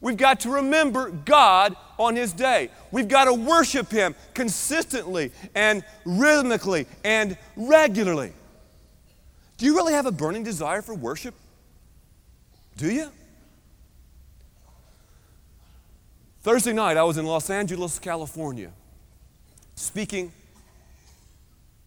We've 0.01 0.17
got 0.17 0.39
to 0.39 0.49
remember 0.49 1.11
God 1.11 1.75
on 1.99 2.15
His 2.15 2.33
day. 2.33 2.71
We've 2.89 3.07
got 3.07 3.25
to 3.25 3.33
worship 3.35 3.91
Him 3.91 4.15
consistently 4.33 5.31
and 5.53 5.83
rhythmically 6.03 6.87
and 7.03 7.37
regularly. 7.55 8.33
Do 9.57 9.67
you 9.67 9.75
really 9.75 9.93
have 9.93 10.07
a 10.07 10.11
burning 10.11 10.43
desire 10.43 10.81
for 10.81 10.95
worship? 10.95 11.35
Do 12.77 12.91
you? 12.91 13.11
Thursday 16.41 16.73
night, 16.73 16.97
I 16.97 17.03
was 17.03 17.17
in 17.17 17.25
Los 17.25 17.49
Angeles, 17.49 17.99
California, 17.99 18.71
speaking 19.75 20.31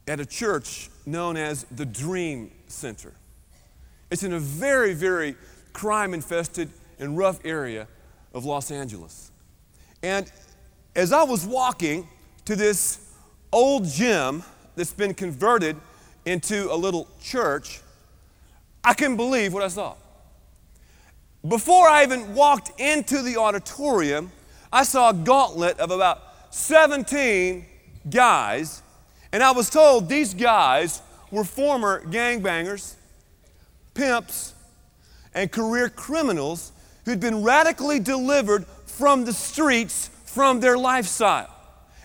at 0.09 0.21
a 0.21 0.27
church 0.27 0.89
known 1.05 1.37
as 1.37 1.65
the 1.65 1.85
Dream 1.85 2.51
Center. 2.69 3.13
It's 4.11 4.23
in 4.23 4.33
a 4.33 4.39
very, 4.39 4.95
very 4.95 5.35
crime 5.73 6.15
infested 6.15 6.71
and 6.99 7.19
rough 7.19 7.45
area 7.45 7.89
of 8.33 8.45
Los 8.45 8.71
Angeles. 8.71 9.31
And 10.03 10.31
as 10.95 11.13
I 11.13 11.25
was 11.25 11.45
walking 11.45 12.09
to 12.45 12.55
this 12.57 13.13
old 13.53 13.85
gym 13.85 14.43
that's 14.77 14.93
been 14.93 15.15
converted 15.15 15.77
into 16.25 16.73
a 16.73 16.77
little 16.77 17.09
church, 17.21 17.81
I 18.85 18.95
couldn't 18.95 19.17
believe 19.17 19.53
what 19.53 19.63
I 19.63 19.69
saw. 19.69 19.97
Before 21.49 21.89
I 21.89 22.03
even 22.03 22.35
walked 22.35 22.81
into 22.81 23.23
the 23.23 23.37
auditorium, 23.37 24.33
I 24.73 24.83
saw 24.83 25.11
a 25.11 25.15
gauntlet 25.15 25.79
of 25.79 25.91
about 25.91 26.23
17 26.51 27.65
guys, 28.11 28.83
and 29.33 29.43
I 29.43 29.53
was 29.53 29.71
told 29.71 30.09
these 30.09 30.35
guys 30.35 31.03
were 31.31 31.45
former 31.45 32.05
gangbangers, 32.07 32.95
pimps, 33.95 34.55
and 35.35 35.53
career 35.53 35.89
criminals 35.89 36.73
who'd 37.05 37.21
been 37.21 37.43
radically 37.45 38.01
delivered 38.01 38.67
from 38.87 39.25
the 39.25 39.33
streets 39.33 40.11
from 40.25 40.59
their 40.59 40.77
lifestyle. 40.77 41.53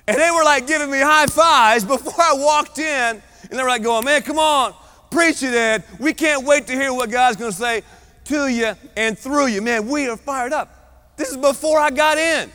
And 0.07 0.17
they 0.17 0.29
were 0.29 0.43
like 0.43 0.67
giving 0.67 0.91
me 0.91 0.99
high 0.99 1.27
fives 1.27 1.83
before 1.85 2.13
I 2.19 2.33
walked 2.35 2.77
in, 2.77 3.21
and 3.49 3.49
they 3.49 3.63
were 3.63 3.69
like 3.69 3.81
going, 3.81 4.05
Man, 4.05 4.21
come 4.21 4.37
on, 4.37 4.75
preach 5.09 5.41
it, 5.41 5.53
Ed. 5.53 5.83
We 5.99 6.13
can't 6.13 6.45
wait 6.45 6.67
to 6.67 6.73
hear 6.73 6.93
what 6.93 7.09
God's 7.09 7.37
gonna 7.37 7.51
say 7.51 7.81
to 8.25 8.47
you 8.47 8.73
and 8.95 9.17
through 9.17 9.47
you. 9.47 9.61
Man, 9.61 9.87
we 9.87 10.07
are 10.07 10.17
fired 10.17 10.53
up. 10.53 11.15
This 11.17 11.29
is 11.29 11.37
before 11.37 11.79
I 11.79 11.89
got 11.91 12.17
in. 12.17 12.51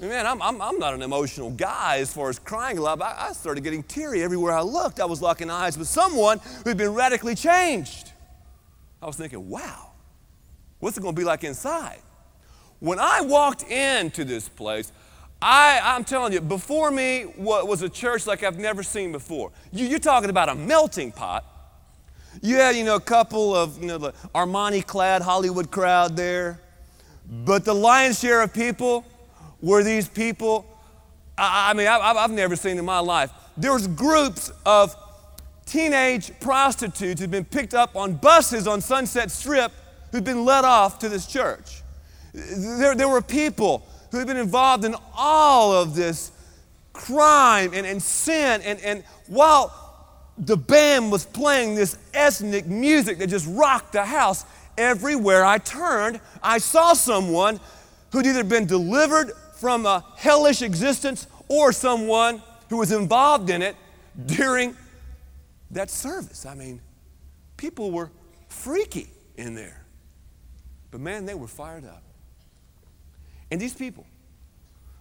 Man, 0.00 0.26
I'm, 0.26 0.42
I'm, 0.42 0.60
I'm 0.60 0.78
not 0.78 0.92
an 0.92 1.02
emotional 1.02 1.50
guy 1.50 1.98
as 1.98 2.12
far 2.12 2.28
as 2.28 2.38
crying 2.38 2.78
a 2.78 2.82
lot, 2.82 2.98
but 2.98 3.16
I, 3.16 3.28
I 3.28 3.32
started 3.32 3.62
getting 3.62 3.82
teary 3.84 4.22
everywhere 4.22 4.52
I 4.52 4.60
looked. 4.60 4.98
I 4.98 5.04
was 5.04 5.22
locking 5.22 5.50
eyes 5.50 5.78
with 5.78 5.88
someone 5.88 6.40
who'd 6.64 6.76
been 6.76 6.94
radically 6.94 7.34
changed. 7.34 8.12
I 9.00 9.06
was 9.06 9.16
thinking, 9.16 9.48
wow, 9.48 9.92
what's 10.80 10.98
it 10.98 11.00
going 11.00 11.14
to 11.14 11.18
be 11.18 11.24
like 11.24 11.44
inside? 11.44 12.00
When 12.80 12.98
I 12.98 13.20
walked 13.20 13.62
into 13.62 14.24
this 14.24 14.48
place, 14.48 14.92
I, 15.40 15.80
I'm 15.82 16.04
telling 16.04 16.32
you, 16.32 16.40
before 16.40 16.90
me 16.90 17.26
was 17.36 17.82
a 17.82 17.88
church 17.88 18.26
like 18.26 18.42
I've 18.42 18.58
never 18.58 18.82
seen 18.82 19.12
before. 19.12 19.52
You, 19.72 19.86
you're 19.86 19.98
talking 19.98 20.30
about 20.30 20.48
a 20.48 20.54
melting 20.54 21.12
pot. 21.12 21.44
You 22.42 22.56
had, 22.56 22.76
you 22.76 22.84
know, 22.84 22.96
a 22.96 23.00
couple 23.00 23.54
of, 23.54 23.80
you 23.80 23.86
know, 23.86 23.98
the 23.98 24.12
Armani 24.34 24.84
clad 24.84 25.22
Hollywood 25.22 25.70
crowd 25.70 26.16
there. 26.16 26.60
But 27.28 27.64
the 27.64 27.74
lion's 27.74 28.20
share 28.20 28.42
of 28.42 28.52
people 28.52 29.04
were 29.62 29.82
these 29.82 30.08
people, 30.08 30.66
I, 31.38 31.70
I 31.70 31.74
mean, 31.74 31.86
I, 31.86 31.98
I've 31.98 32.30
never 32.30 32.56
seen 32.56 32.78
in 32.78 32.84
my 32.84 32.98
life. 32.98 33.30
There 33.56 33.72
was 33.72 33.86
groups 33.86 34.52
of 34.66 34.94
teenage 35.64 36.38
prostitutes 36.40 37.20
who'd 37.20 37.30
been 37.30 37.44
picked 37.44 37.72
up 37.74 37.96
on 37.96 38.14
buses 38.14 38.66
on 38.66 38.80
Sunset 38.80 39.30
Strip 39.30 39.72
who'd 40.12 40.24
been 40.24 40.44
led 40.44 40.64
off 40.64 40.98
to 41.00 41.08
this 41.08 41.26
church. 41.26 41.82
There, 42.34 42.94
there 42.94 43.08
were 43.08 43.22
people 43.22 43.86
who 44.10 44.18
had 44.18 44.26
been 44.26 44.36
involved 44.36 44.84
in 44.84 44.94
all 45.16 45.72
of 45.72 45.94
this 45.94 46.30
crime 46.92 47.72
and, 47.74 47.86
and 47.86 48.02
sin. 48.02 48.60
And, 48.62 48.80
and 48.80 49.04
while 49.26 49.83
the 50.38 50.56
band 50.56 51.12
was 51.12 51.24
playing 51.24 51.74
this 51.74 51.96
ethnic 52.12 52.66
music 52.66 53.18
that 53.18 53.28
just 53.28 53.46
rocked 53.48 53.92
the 53.92 54.04
house, 54.04 54.44
everywhere 54.76 55.44
I 55.44 55.58
turned, 55.58 56.20
I 56.42 56.58
saw 56.58 56.94
someone 56.94 57.60
who'd 58.10 58.26
either 58.26 58.44
been 58.44 58.66
delivered 58.66 59.32
from 59.56 59.86
a 59.86 60.04
hellish 60.16 60.62
existence 60.62 61.26
or 61.48 61.72
someone 61.72 62.42
who 62.68 62.78
was 62.78 62.92
involved 62.92 63.50
in 63.50 63.62
it 63.62 63.76
during 64.26 64.76
that 65.70 65.90
service. 65.90 66.46
I 66.46 66.54
mean, 66.54 66.80
people 67.56 67.90
were 67.90 68.10
freaky 68.48 69.08
in 69.36 69.54
there. 69.54 69.84
But 70.90 71.00
man, 71.00 71.26
they 71.26 71.34
were 71.34 71.48
fired 71.48 71.84
up. 71.84 72.02
And 73.50 73.60
these 73.60 73.74
people, 73.74 74.06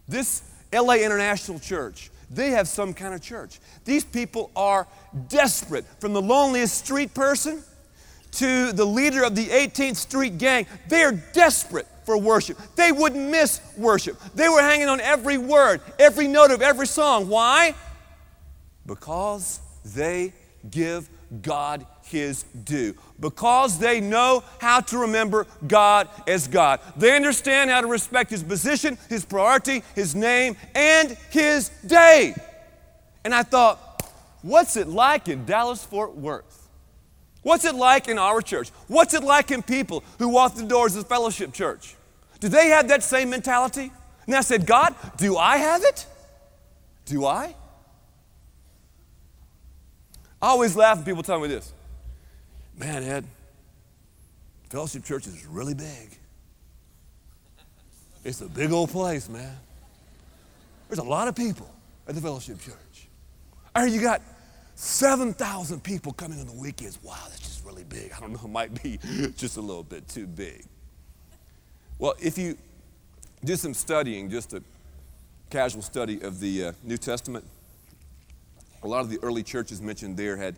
this 0.08 0.44
LA 0.72 0.96
International 0.96 1.60
Church, 1.60 2.10
they 2.30 2.52
have 2.52 2.68
some 2.68 2.94
kind 2.94 3.14
of 3.14 3.22
church. 3.22 3.60
These 3.86 4.04
people 4.04 4.52
are 4.56 4.88
desperate. 5.30 5.86
From 6.00 6.14
the 6.14 6.22
loneliest 6.22 6.86
street 6.86 7.14
person 7.14 7.64
to 8.34 8.72
the 8.72 8.86
leader 8.86 9.24
of 9.24 9.36
the 9.36 9.46
18th 9.48 9.96
Street 9.98 10.38
gang, 10.38 10.66
they 10.88 11.04
are 11.04 11.12
desperate 11.12 11.88
for 12.06 12.18
worship. 12.18 12.58
They 12.76 12.92
wouldn't 12.92 13.30
miss 13.30 13.62
worship. 13.78 14.20
They 14.36 14.50
were 14.50 14.62
hanging 14.62 14.90
on 14.90 15.00
every 15.00 15.38
word, 15.38 15.82
every 16.00 16.28
note 16.28 16.52
of 16.52 16.62
every 16.62 16.88
song. 16.88 17.28
Why? 17.28 17.76
Because 18.86 19.60
they 19.86 20.34
give 20.70 21.10
God 21.42 21.86
his 22.04 22.44
due. 22.44 22.96
Because 23.20 23.80
they 23.80 24.02
know 24.02 24.44
how 24.60 24.82
to 24.82 24.98
remember 25.00 25.48
God 25.66 26.08
as 26.28 26.48
God. 26.48 26.80
They 26.98 27.16
understand 27.16 27.70
how 27.70 27.82
to 27.82 27.88
respect 27.88 28.30
his 28.30 28.44
position, 28.44 28.98
his 29.10 29.26
priority, 29.26 29.84
his 29.96 30.16
name, 30.16 30.56
and 30.76 31.18
his 31.30 31.70
day. 31.86 32.36
And 33.24 33.34
I 33.34 33.44
thought, 33.44 34.04
what's 34.42 34.78
it 34.78 34.88
like 34.88 35.28
in 35.28 35.46
Dallas 35.46 35.84
Fort 35.84 36.16
Worth? 36.16 36.70
What's 37.42 37.66
it 37.66 37.76
like 37.76 38.08
in 38.08 38.18
our 38.18 38.42
church? 38.42 38.70
What's 38.88 39.14
it 39.14 39.24
like 39.24 39.52
in 39.52 39.64
people 39.64 40.04
who 40.18 40.30
walk 40.30 40.56
the 40.56 40.64
doors 40.64 40.96
of 40.96 41.08
Fellowship 41.08 41.54
Church? 41.54 41.96
Do 42.40 42.48
they 42.48 42.70
have 42.70 42.88
that 42.88 43.04
same 43.04 43.30
mentality? 43.30 43.92
And 44.26 44.36
I 44.36 44.42
said, 44.42 44.66
God, 44.66 44.96
do 45.18 45.38
I 45.38 45.58
have 45.58 45.84
it? 45.84 46.06
Do 47.06 47.26
I? 47.26 47.56
I 50.44 50.48
always 50.48 50.76
laugh 50.76 50.98
when 50.98 51.06
people 51.06 51.24
tell 51.24 51.40
me 51.40 51.48
this. 51.48 51.72
Man, 52.78 53.02
Ed, 53.02 53.24
Fellowship 54.70 55.06
Church 55.06 55.26
is 55.26 55.46
really 55.46 55.74
big. 55.74 56.18
It's 58.26 58.42
a 58.42 58.50
big 58.50 58.74
old 58.74 58.90
place, 58.90 59.30
man. 59.30 59.56
There's 60.90 61.00
a 61.00 61.04
lot 61.04 61.30
of 61.30 61.36
people 61.36 61.74
at 62.10 62.16
the 62.16 62.20
Fellowship 62.20 62.60
Church. 62.60 63.08
I 63.74 63.84
heard 63.84 63.92
you 63.92 64.02
got 64.02 64.22
7,000 64.76 65.82
people 65.82 66.12
coming 66.12 66.42
on 66.42 66.48
the 66.48 66.52
weekends. 66.52 67.02
Wow, 67.02 67.16
that's 67.30 67.40
just 67.40 67.66
really 67.66 67.86
big. 67.86 68.12
I 68.12 68.20
don't 68.20 68.34
know, 68.34 68.42
it 68.44 68.50
might 68.50 68.84
be 68.84 69.00
just 69.38 69.56
a 69.56 69.62
little 69.62 69.84
bit 69.84 70.10
too 70.10 70.28
big. 70.28 70.66
Well, 72.00 72.16
if 72.20 72.38
you 72.38 72.58
do 73.46 73.56
some 73.56 73.74
studying, 73.74 74.30
just 74.30 74.52
a 74.52 74.62
casual 75.50 75.84
study 75.84 76.20
of 76.20 76.42
the 76.42 76.66
uh, 76.66 76.72
New 76.84 76.98
Testament, 76.98 77.46
a 78.84 78.88
lot 78.88 79.02
of 79.02 79.10
the 79.10 79.20
early 79.24 79.44
churches 79.44 79.82
mentioned 79.82 80.18
there 80.18 80.38
had 80.38 80.58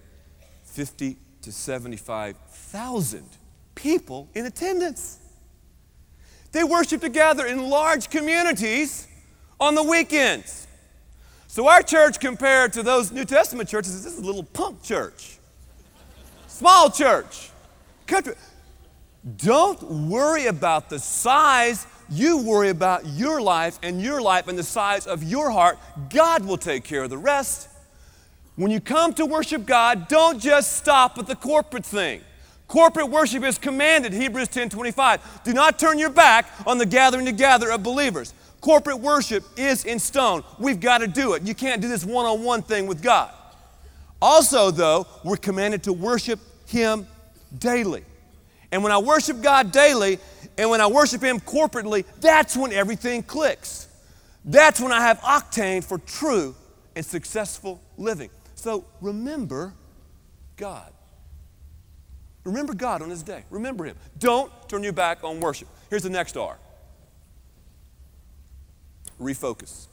50 0.63 1.17
to 1.41 1.51
75,000 1.51 3.23
people 3.75 4.29
in 4.33 4.45
attendance. 4.45 5.19
They 6.51 6.63
worshiped 6.63 7.03
together 7.03 7.45
in 7.45 7.69
large 7.69 8.09
communities 8.09 9.07
on 9.59 9.75
the 9.75 9.83
weekends. 9.83 10.67
So, 11.47 11.67
our 11.67 11.81
church, 11.81 12.19
compared 12.19 12.73
to 12.73 12.83
those 12.83 13.11
New 13.11 13.25
Testament 13.25 13.69
churches, 13.69 14.03
this 14.03 14.13
is 14.13 14.19
a 14.19 14.25
little 14.25 14.43
punk 14.43 14.83
church, 14.83 15.37
small 16.47 16.89
church. 16.89 17.51
Country. 18.07 18.35
Don't 19.37 19.81
worry 19.81 20.47
about 20.47 20.89
the 20.89 20.99
size. 20.99 21.87
You 22.09 22.37
worry 22.37 22.69
about 22.69 23.05
your 23.05 23.41
life 23.41 23.79
and 23.81 24.01
your 24.01 24.21
life 24.21 24.47
and 24.47 24.57
the 24.57 24.63
size 24.63 25.07
of 25.07 25.23
your 25.23 25.49
heart. 25.49 25.79
God 26.09 26.45
will 26.45 26.57
take 26.57 26.83
care 26.83 27.03
of 27.03 27.09
the 27.09 27.17
rest. 27.17 27.69
When 28.55 28.71
you 28.71 28.79
come 28.79 29.13
to 29.15 29.25
worship 29.25 29.65
God, 29.65 30.07
don't 30.07 30.39
just 30.39 30.77
stop 30.77 31.17
at 31.17 31.27
the 31.27 31.35
corporate 31.35 31.85
thing. 31.85 32.21
Corporate 32.67 33.09
worship 33.09 33.43
is 33.43 33.57
commanded, 33.57 34.13
Hebrews 34.13 34.47
10 34.47 34.69
25. 34.69 35.43
Do 35.43 35.53
not 35.53 35.77
turn 35.77 35.99
your 35.99 36.09
back 36.09 36.47
on 36.65 36.77
the 36.77 36.85
gathering 36.85 37.25
together 37.25 37.69
of 37.69 37.83
believers. 37.83 38.33
Corporate 38.61 38.99
worship 38.99 39.43
is 39.57 39.85
in 39.85 39.99
stone. 39.99 40.43
We've 40.57 40.79
got 40.79 40.99
to 40.99 41.07
do 41.07 41.33
it. 41.33 41.43
You 41.43 41.53
can't 41.53 41.81
do 41.81 41.87
this 41.87 42.03
one 42.03 42.25
on 42.25 42.43
one 42.43 42.63
thing 42.63 42.87
with 42.87 43.03
God. 43.03 43.31
Also, 44.21 44.71
though, 44.71 45.05
we're 45.23 45.37
commanded 45.37 45.83
to 45.83 45.93
worship 45.93 46.39
Him 46.65 47.05
daily. 47.59 48.03
And 48.71 48.81
when 48.81 48.91
I 48.91 48.97
worship 48.97 49.41
God 49.41 49.71
daily 49.71 50.17
and 50.57 50.69
when 50.69 50.81
I 50.81 50.87
worship 50.87 51.21
Him 51.21 51.39
corporately, 51.39 52.05
that's 52.21 52.57
when 52.57 52.71
everything 52.71 53.21
clicks. 53.21 53.87
That's 54.45 54.79
when 54.79 54.91
I 54.91 55.01
have 55.01 55.19
octane 55.19 55.83
for 55.83 55.99
true 55.99 56.55
and 56.95 57.05
successful 57.05 57.81
living. 57.97 58.29
So 58.65 58.83
remember 58.99 59.75
God. 60.57 60.91
Remember 62.45 62.73
God 62.73 63.03
on 63.03 63.11
His 63.11 63.21
day. 63.21 63.43
Remember 63.51 63.85
Him. 63.85 63.95
Don't 64.17 64.51
turn 64.67 64.81
your 64.81 64.91
back 64.91 65.23
on 65.23 65.39
worship. 65.39 65.67
Here's 65.91 66.01
the 66.01 66.09
next 66.09 66.35
R 66.35 66.57
refocus. 69.21 69.85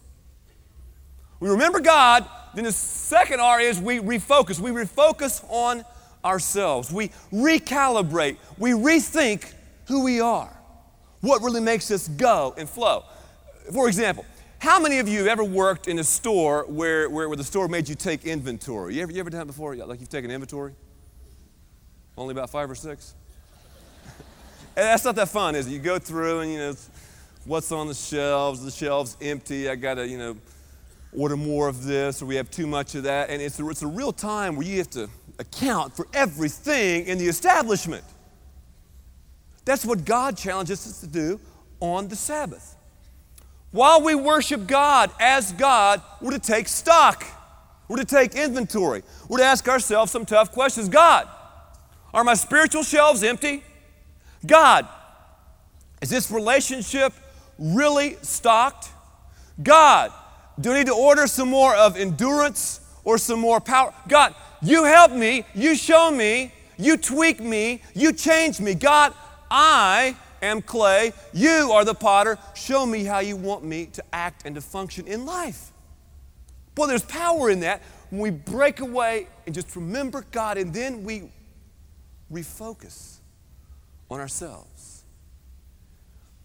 We 1.38 1.50
remember 1.50 1.80
God, 1.80 2.26
then 2.54 2.64
the 2.64 2.72
second 2.72 3.40
R 3.40 3.60
is 3.60 3.78
we 3.78 3.98
refocus. 3.98 4.58
We 4.58 4.70
refocus 4.70 5.44
on 5.50 5.84
ourselves. 6.24 6.90
We 6.90 7.10
recalibrate. 7.30 8.38
We 8.56 8.70
rethink 8.70 9.52
who 9.86 10.02
we 10.02 10.22
are, 10.22 10.56
what 11.20 11.42
really 11.42 11.60
makes 11.60 11.90
us 11.90 12.08
go 12.08 12.54
and 12.56 12.66
flow. 12.66 13.04
For 13.70 13.86
example, 13.86 14.24
how 14.62 14.78
many 14.78 15.00
of 15.00 15.08
you 15.08 15.18
have 15.18 15.26
ever 15.26 15.42
worked 15.42 15.88
in 15.88 15.98
a 15.98 16.04
store 16.04 16.64
where, 16.68 17.10
where, 17.10 17.28
where 17.28 17.36
the 17.36 17.42
store 17.42 17.66
made 17.66 17.88
you 17.88 17.96
take 17.96 18.24
inventory? 18.24 18.94
You 18.94 19.02
ever, 19.02 19.10
you 19.10 19.18
ever 19.18 19.28
done 19.28 19.40
that 19.40 19.46
before? 19.46 19.74
Like 19.74 19.98
you've 19.98 20.08
taken 20.08 20.30
inventory? 20.30 20.72
Only 22.16 22.30
about 22.30 22.48
five 22.48 22.70
or 22.70 22.76
six? 22.76 23.16
that's 24.76 25.04
not 25.04 25.16
that 25.16 25.30
fun, 25.30 25.56
is 25.56 25.66
it? 25.66 25.72
You 25.72 25.80
go 25.80 25.98
through 25.98 26.42
and, 26.42 26.52
you 26.52 26.58
know, 26.58 26.76
what's 27.44 27.72
on 27.72 27.88
the 27.88 27.94
shelves, 27.94 28.64
the 28.64 28.70
shelves 28.70 29.16
empty, 29.20 29.68
I 29.68 29.74
gotta, 29.74 30.06
you 30.06 30.16
know, 30.16 30.36
order 31.12 31.36
more 31.36 31.66
of 31.66 31.82
this, 31.82 32.22
or 32.22 32.26
we 32.26 32.36
have 32.36 32.48
too 32.48 32.68
much 32.68 32.94
of 32.94 33.02
that. 33.02 33.30
And 33.30 33.42
it's 33.42 33.58
a, 33.58 33.68
it's 33.68 33.82
a 33.82 33.88
real 33.88 34.12
time 34.12 34.54
where 34.54 34.64
you 34.64 34.78
have 34.78 34.90
to 34.90 35.10
account 35.40 35.96
for 35.96 36.06
everything 36.14 37.06
in 37.06 37.18
the 37.18 37.26
establishment. 37.26 38.04
That's 39.64 39.84
what 39.84 40.04
God 40.04 40.36
challenges 40.36 40.86
us 40.86 41.00
to 41.00 41.08
do 41.08 41.40
on 41.80 42.06
the 42.06 42.14
Sabbath. 42.14 42.76
While 43.72 44.02
we 44.02 44.14
worship 44.14 44.66
God 44.66 45.10
as 45.18 45.52
God, 45.52 46.02
we're 46.20 46.32
to 46.32 46.38
take 46.38 46.68
stock. 46.68 47.24
We're 47.88 47.96
to 47.96 48.04
take 48.04 48.34
inventory. 48.34 49.02
We're 49.28 49.38
to 49.38 49.44
ask 49.44 49.68
ourselves 49.68 50.12
some 50.12 50.24
tough 50.24 50.52
questions. 50.52 50.88
God, 50.88 51.28
are 52.14 52.22
my 52.22 52.34
spiritual 52.34 52.82
shelves 52.82 53.22
empty? 53.22 53.64
God, 54.46 54.86
is 56.02 56.10
this 56.10 56.30
relationship 56.30 57.14
really 57.58 58.16
stocked? 58.22 58.90
God, 59.62 60.12
do 60.60 60.72
I 60.72 60.78
need 60.78 60.86
to 60.86 60.94
order 60.94 61.26
some 61.26 61.48
more 61.48 61.74
of 61.74 61.96
endurance 61.96 62.80
or 63.04 63.16
some 63.16 63.40
more 63.40 63.60
power? 63.60 63.94
God, 64.06 64.34
you 64.60 64.84
help 64.84 65.12
me, 65.12 65.44
you 65.54 65.74
show 65.74 66.10
me, 66.10 66.52
you 66.76 66.96
tweak 66.96 67.40
me, 67.40 67.82
you 67.94 68.12
change 68.12 68.60
me. 68.60 68.74
God, 68.74 69.14
I 69.50 70.16
am 70.42 70.60
clay, 70.60 71.12
you 71.32 71.70
are 71.72 71.84
the 71.84 71.94
potter. 71.94 72.38
Show 72.54 72.84
me 72.84 73.04
how 73.04 73.20
you 73.20 73.36
want 73.36 73.64
me 73.64 73.86
to 73.86 74.04
act 74.12 74.42
and 74.44 74.54
to 74.56 74.60
function 74.60 75.06
in 75.06 75.24
life. 75.24 75.72
Boy, 76.74 76.86
there's 76.86 77.04
power 77.04 77.50
in 77.50 77.60
that 77.60 77.82
when 78.10 78.20
we 78.20 78.30
break 78.30 78.80
away 78.80 79.28
and 79.46 79.54
just 79.54 79.74
remember 79.76 80.24
God 80.30 80.58
and 80.58 80.72
then 80.72 81.04
we 81.04 81.30
refocus 82.32 83.18
on 84.10 84.20
ourselves. 84.20 85.04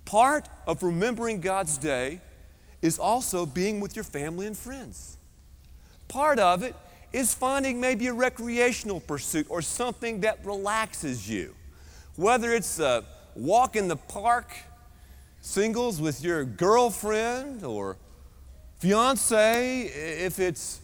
Part 0.06 0.48
of 0.66 0.84
remembering 0.84 1.42
God's 1.42 1.78
day 1.78 2.22
is 2.82 3.00
also 3.00 3.46
being 3.46 3.80
with 3.80 3.96
your 3.96 4.04
family 4.04 4.48
and 4.48 4.58
friends. 4.58 5.18
Part 6.08 6.40
of 6.40 6.64
it 6.64 6.76
is 7.12 7.34
finding 7.34 7.82
maybe 7.82 8.08
a 8.08 8.14
recreational 8.14 9.00
pursuit 9.00 9.48
or 9.50 9.62
something 9.62 10.22
that 10.22 10.46
relaxes 10.46 11.30
you. 11.30 11.56
Whether 12.16 12.54
it's 12.54 12.80
a 12.80 13.04
walk 13.38 13.76
in 13.76 13.88
the 13.88 13.96
park, 13.96 14.52
singles 15.42 16.02
with 16.02 16.24
your 16.24 16.44
girlfriend 16.44 17.64
or 17.64 17.98
fiance, 18.80 19.82
if 19.84 20.40
it's 20.40 20.82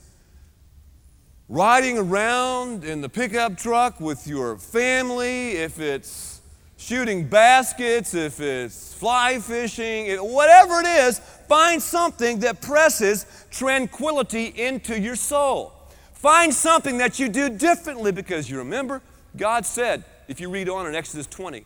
riding 1.49 1.97
around 1.97 2.83
in 2.83 3.01
the 3.01 3.09
pickup 3.09 3.57
truck 3.57 3.99
with 3.99 4.27
your 4.27 4.57
family, 4.57 5.51
if 5.51 5.79
it's 5.79 6.41
shooting 6.77 7.27
baskets, 7.27 8.13
if 8.13 8.39
it's 8.39 8.93
fly 8.93 9.39
fishing, 9.39 10.15
whatever 10.17 10.81
it 10.81 10.87
is, 10.87 11.19
find 11.47 11.81
something 11.81 12.39
that 12.39 12.61
presses 12.61 13.25
tranquility 13.51 14.45
into 14.45 14.99
your 14.99 15.15
soul. 15.15 15.73
Find 16.13 16.53
something 16.53 16.99
that 16.99 17.19
you 17.19 17.29
do 17.29 17.49
differently 17.49 18.11
because 18.11 18.49
you 18.49 18.59
remember, 18.59 19.01
God 19.35 19.65
said, 19.65 20.03
if 20.27 20.39
you 20.39 20.49
read 20.49 20.69
on 20.69 20.87
in 20.87 20.95
Exodus 20.95 21.27
20, 21.27 21.65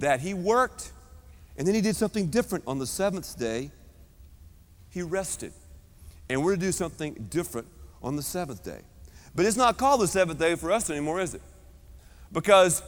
that 0.00 0.20
He 0.20 0.34
worked 0.34 0.92
and 1.56 1.66
then 1.66 1.74
He 1.74 1.80
did 1.80 1.96
something 1.96 2.26
different 2.26 2.64
on 2.66 2.78
the 2.78 2.86
seventh 2.86 3.38
day. 3.38 3.70
He 4.90 5.02
rested. 5.02 5.52
And 6.28 6.44
we're 6.44 6.54
to 6.54 6.60
do 6.60 6.72
something 6.72 7.26
different 7.30 7.68
on 8.02 8.16
the 8.16 8.22
seventh 8.22 8.64
day. 8.64 8.80
But 9.34 9.46
it's 9.46 9.56
not 9.56 9.76
called 9.76 10.00
the 10.00 10.08
seventh 10.08 10.38
day 10.38 10.54
for 10.54 10.72
us 10.72 10.90
anymore, 10.90 11.20
is 11.20 11.34
it? 11.34 11.42
Because 12.32 12.82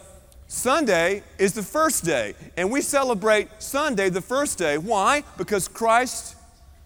Sunday 0.49 1.23
is 1.39 1.53
the 1.53 1.63
first 1.63 2.05
day, 2.05 2.35
and 2.57 2.71
we 2.71 2.81
celebrate 2.81 3.49
Sunday 3.59 4.09
the 4.09 4.23
first 4.23 4.59
day. 4.59 4.79
Why? 4.79 5.23
Because 5.37 5.69
Christ 5.69 6.37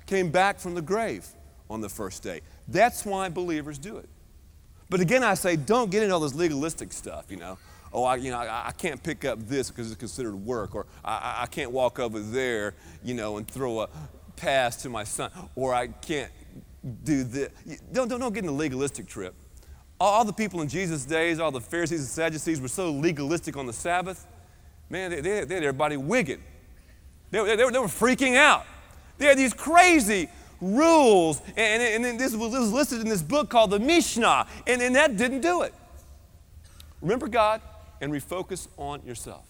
came 0.06 0.30
back 0.30 0.58
from 0.58 0.74
the 0.74 0.82
grave 0.82 1.26
on 1.70 1.80
the 1.80 1.88
first 1.88 2.22
day. 2.22 2.40
That's 2.66 3.06
why 3.06 3.28
believers 3.28 3.78
do 3.78 3.98
it. 3.98 4.08
But 4.90 5.00
again, 5.00 5.22
I 5.22 5.34
say, 5.34 5.56
don't 5.56 5.90
get 5.90 6.02
into 6.02 6.14
all 6.14 6.20
this 6.20 6.34
legalistic 6.34 6.92
stuff, 6.92 7.26
you 7.30 7.36
know. 7.36 7.56
Oh, 7.92 8.04
I, 8.04 8.16
you 8.16 8.30
know, 8.30 8.38
I, 8.38 8.68
I 8.68 8.72
can't 8.72 9.02
pick 9.02 9.24
up 9.24 9.38
this 9.46 9.70
because 9.70 9.90
it's 9.90 9.98
considered 9.98 10.34
work, 10.34 10.74
or 10.74 10.86
I, 11.04 11.40
I 11.42 11.46
can't 11.46 11.70
walk 11.70 11.98
over 11.98 12.20
there, 12.20 12.74
you 13.04 13.14
know, 13.14 13.36
and 13.36 13.46
throw 13.46 13.80
a 13.80 13.88
pass 14.36 14.76
to 14.82 14.88
my 14.88 15.04
son, 15.04 15.30
or 15.54 15.74
I 15.74 15.88
can't 15.88 16.30
do 17.04 17.22
this. 17.22 17.50
Don't, 17.92 18.08
don't, 18.08 18.18
don't 18.18 18.32
get 18.32 18.40
in 18.40 18.46
the 18.46 18.52
legalistic 18.52 19.06
trip. 19.06 19.34
All 20.00 20.24
the 20.24 20.32
people 20.32 20.62
in 20.62 20.68
Jesus' 20.68 21.04
days, 21.04 21.38
all 21.38 21.52
the 21.52 21.60
Pharisees 21.60 22.00
and 22.00 22.08
Sadducees 22.08 22.60
were 22.60 22.68
so 22.68 22.90
legalistic 22.90 23.56
on 23.56 23.66
the 23.66 23.72
Sabbath. 23.72 24.26
Man, 24.88 25.10
they, 25.10 25.20
they, 25.20 25.44
they 25.44 25.54
had 25.54 25.64
everybody 25.64 25.96
wigging. 25.96 26.42
They, 27.30 27.44
they, 27.44 27.56
they, 27.56 27.64
were, 27.64 27.70
they 27.70 27.78
were 27.78 27.86
freaking 27.86 28.36
out. 28.36 28.64
They 29.18 29.26
had 29.26 29.38
these 29.38 29.54
crazy 29.54 30.28
rules, 30.60 31.40
and, 31.56 31.82
and, 31.82 32.06
and 32.06 32.18
this, 32.18 32.34
was, 32.34 32.52
this 32.52 32.60
was 32.60 32.72
listed 32.72 33.00
in 33.00 33.08
this 33.08 33.22
book 33.22 33.50
called 33.50 33.70
the 33.70 33.78
Mishnah, 33.78 34.46
and, 34.66 34.80
and 34.80 34.96
that 34.96 35.16
didn't 35.16 35.40
do 35.40 35.62
it. 35.62 35.74
Remember 37.00 37.28
God 37.28 37.60
and 38.02 38.12
refocus 38.12 38.66
on 38.76 39.00
yourself. 39.06 39.46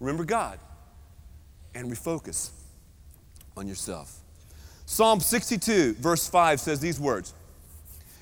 Remember 0.00 0.24
God 0.24 0.58
and 1.74 1.92
refocus 1.92 2.50
on 3.56 3.68
yourself. 3.68 4.16
Psalm 4.86 5.20
62, 5.20 5.94
verse 5.94 6.26
5 6.26 6.58
says 6.58 6.80
these 6.80 6.98
words 6.98 7.34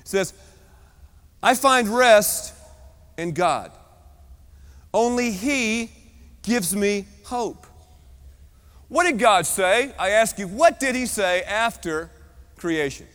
It 0.01 0.07
says, 0.07 0.33
I 1.41 1.55
find 1.55 1.87
rest 1.87 2.53
in 3.17 3.31
God. 3.31 3.71
Only 4.93 5.31
He 5.31 5.89
gives 6.43 6.75
me 6.75 7.07
hope. 7.23 7.65
What 8.89 9.05
did 9.05 9.17
God 9.17 9.45
say? 9.45 9.93
I 9.97 10.09
ask 10.09 10.37
you, 10.37 10.47
what 10.47 10.79
did 10.79 10.93
He 10.93 11.05
say 11.05 11.41
after 11.43 12.11
creation? 12.57 13.07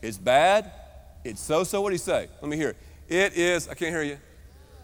It's 0.00 0.16
bad. 0.16 0.72
It's 1.22 1.40
so 1.40 1.64
so. 1.64 1.82
What 1.82 1.90
did 1.90 1.96
He 1.96 1.98
say? 1.98 2.28
Let 2.40 2.48
me 2.48 2.56
hear 2.56 2.70
it. 2.70 2.76
It 3.08 3.34
is, 3.34 3.68
I 3.68 3.74
can't 3.74 3.90
hear 3.90 4.02
you. 4.02 4.16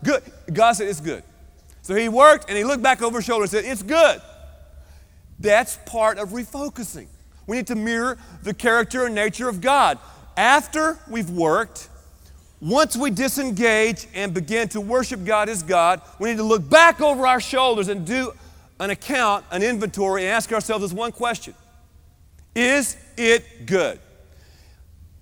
Good. 0.05 0.23
God 0.53 0.73
said 0.73 0.89
it's 0.89 1.01
good. 1.01 1.23
So 1.83 1.95
He 1.95 2.09
worked 2.09 2.49
and 2.49 2.57
He 2.57 2.65
looked 2.65 2.83
back 2.83 3.03
over 3.03 3.19
His 3.19 3.25
shoulder 3.25 3.45
and 3.45 3.51
said, 3.51 3.65
It's 3.65 3.83
good. 3.83 4.21
That's 5.39 5.79
part 5.87 6.19
of 6.19 6.31
refocusing. 6.31 7.07
We 7.47 7.59
need 7.59 7.67
to 7.69 7.75
mirror 7.75 8.19
the 8.43 8.55
character 8.55 9.07
and 9.07 9.15
nature 9.15 9.49
of 9.49 9.61
God. 9.61 9.99
After 10.37 10.99
we've 11.09 11.31
worked, 11.31 11.89
once 12.61 12.97
we 12.97 13.11
disengage 13.11 14.07
and 14.15 14.33
begin 14.33 14.69
to 14.69 14.81
worship 14.81 15.25
God 15.25 15.49
as 15.49 15.63
God, 15.63 16.01
we 16.19 16.31
need 16.31 16.39
to 16.39 16.43
look 16.43 16.69
back 16.69 17.01
over 17.01 17.27
our 17.27 17.41
shoulders 17.41 17.89
and 17.89 18.07
do 18.07 18.33
an 18.81 18.91
account, 18.91 19.45
an 19.51 19.63
inventory, 19.63 20.23
and 20.23 20.31
ask 20.31 20.53
ourselves 20.53 20.83
this 20.83 20.93
one 20.93 21.13
question 21.13 21.55
Is 22.55 22.97
it 23.17 23.67
good? 23.67 24.01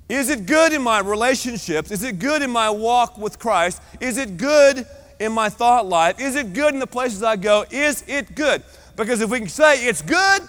Is 0.09 0.29
it 0.29 0.47
good 0.47 0.73
in 0.73 0.83
my 0.83 1.01
relationships? 1.01 1.91
Is 1.91 2.03
it 2.03 2.19
good 2.19 2.43
in 2.43 2.51
my 2.51 2.69
walk 2.69 3.17
with 3.17 3.39
Christ? 3.39 3.81
Is 4.01 4.19
it 4.19 4.37
good 4.37 4.87
in 5.19 5.33
my 5.33 5.49
thought 5.49 5.87
life? 5.87 6.21
Is 6.21 6.37
it 6.37 6.53
good 6.53 6.75
in 6.75 6.81
the 6.81 6.87
places 6.87 7.23
I 7.23 7.37
go? 7.37 7.65
Is 7.71 8.05
it 8.07 8.35
good? 8.35 8.63
Because 8.97 9.21
if 9.21 9.31
we 9.31 9.39
can 9.39 9.49
say 9.49 9.87
it's 9.87 10.03
good, 10.03 10.43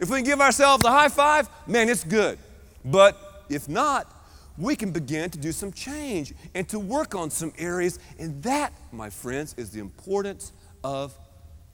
if 0.00 0.10
we 0.10 0.18
can 0.18 0.24
give 0.24 0.40
ourselves 0.40 0.84
a 0.84 0.90
high 0.90 1.08
five, 1.08 1.48
man, 1.66 1.88
it's 1.88 2.04
good. 2.04 2.38
But 2.84 3.44
if 3.48 3.68
not, 3.68 4.12
we 4.56 4.74
can 4.74 4.90
begin 4.90 5.30
to 5.30 5.38
do 5.38 5.52
some 5.52 5.72
change 5.72 6.34
and 6.54 6.68
to 6.68 6.80
work 6.80 7.14
on 7.14 7.30
some 7.30 7.52
areas. 7.56 8.00
And 8.18 8.42
that, 8.42 8.72
my 8.90 9.10
friends, 9.10 9.54
is 9.56 9.70
the 9.70 9.78
importance 9.78 10.52
of 10.82 11.16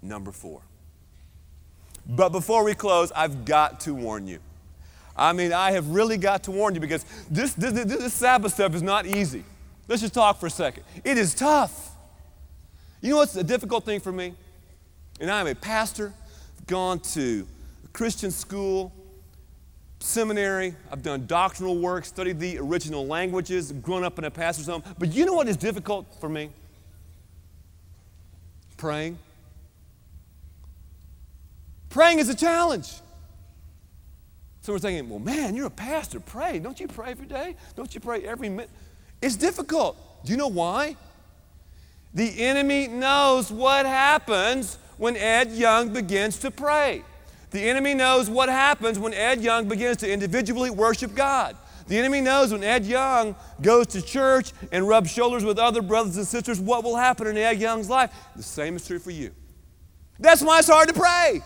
number 0.03 0.31
four. 0.31 0.61
But 2.07 2.31
before 2.31 2.65
we 2.65 2.75
close, 2.75 3.11
I've 3.13 3.47
got 3.47 3.81
to 3.81 3.95
warn 3.95 4.27
you. 4.27 4.41
I 5.17 5.33
mean, 5.33 5.53
I 5.53 5.73
have 5.73 5.89
really 5.89 6.17
got 6.17 6.45
to 6.45 6.51
warn 6.51 6.75
you 6.75 6.81
because 6.81 7.05
this, 7.31 7.55
this, 7.55 7.73
this, 7.73 7.85
this 7.85 8.15
Sabbath 8.15 8.55
stuff 8.55 8.75
is 8.75 8.83
not 8.83 9.07
easy. 9.07 9.45
Let's 9.87 10.03
just 10.03 10.15
talk 10.15 10.41
for 10.41 10.47
a 10.47 10.51
second. 10.51 10.83
It 11.05 11.19
is 11.19 11.35
tough. 11.35 11.91
You 13.01 13.11
know 13.11 13.17
what's 13.19 13.37
a 13.37 13.45
difficult 13.45 13.85
thing 13.85 14.01
for 14.01 14.13
me? 14.13 14.35
And 15.21 15.31
I 15.31 15.41
am 15.41 15.47
a 15.47 15.55
pastor, 15.55 16.13
gone 16.67 16.99
to 17.01 17.47
Christian 17.93 18.31
school, 18.31 18.93
seminary, 20.01 20.75
I've 20.91 21.03
done 21.03 21.27
doctrinal 21.27 21.79
work, 21.79 22.05
studied 22.05 22.41
the 22.41 22.59
original 22.59 23.07
languages, 23.07 23.73
grown 23.73 24.05
up 24.05 24.19
in 24.19 24.25
a 24.25 24.31
pastor's 24.31 24.67
home. 24.67 24.83
But 24.99 25.13
you 25.13 25.25
know 25.27 25.35
what 25.35 25.49
is 25.49 25.57
difficult 25.57 26.07
for 26.21 26.29
me? 26.29 26.51
Praying. 28.77 29.19
Praying 31.89 32.19
is 32.19 32.29
a 32.29 32.35
challenge. 32.35 32.89
Someone's 34.65 34.81
thinking, 34.81 35.11
well, 35.11 35.19
man, 35.19 35.55
you're 35.55 35.67
a 35.67 35.71
pastor. 35.71 36.21
Pray. 36.21 36.59
Don't 36.59 36.81
you 36.81 36.89
pray 36.89 37.11
every 37.11 37.27
day? 37.27 37.55
Don't 37.77 37.95
you 37.95 38.01
pray 38.01 38.23
every 38.23 38.49
minute? 38.49 38.71
It's 39.21 39.37
difficult. 39.37 40.25
Do 40.25 40.33
you 40.33 40.39
know 40.39 40.49
why? 40.49 40.97
The 42.15 42.41
enemy 42.41 42.87
knows 42.87 43.53
what 43.53 43.85
happens 43.85 44.79
when 44.97 45.19
Ed 45.19 45.53
Young 45.53 45.93
begins 45.93 46.39
to 46.39 46.51
pray. 46.51 47.03
The 47.51 47.61
enemy 47.61 47.93
knows 47.93 48.31
what 48.31 48.49
happens 48.49 48.99
when 48.99 49.13
Ed 49.13 49.43
Young 49.43 49.69
begins 49.69 49.99
to 49.99 50.11
individually 50.11 50.71
worship 50.71 51.15
God. 51.15 51.59
The 51.87 51.99
enemy 51.99 52.23
knows 52.23 52.51
when 52.51 52.65
Ed 52.65 52.87
Young 52.87 53.37
goes 53.61 53.89
to 53.89 54.01
church 54.01 54.55
and 54.73 54.89
rubs 54.89 55.11
shoulders 55.11 55.45
with 55.45 55.59
other 55.59 55.83
brothers 55.83 56.17
and 56.17 56.27
sisters, 56.27 56.59
what 56.59 56.85
will 56.85 56.97
happen 56.97 57.27
in 57.27 57.37
Ed 57.37 57.61
Young's 57.61 57.91
life. 57.91 58.11
The 58.35 58.43
same 58.43 58.77
is 58.77 58.87
true 58.87 58.99
for 58.99 59.11
you. 59.11 59.33
That's 60.19 60.41
why 60.41 60.61
it's 60.61 60.71
hard 60.71 60.89
to 60.89 60.95
pray. 60.95 61.43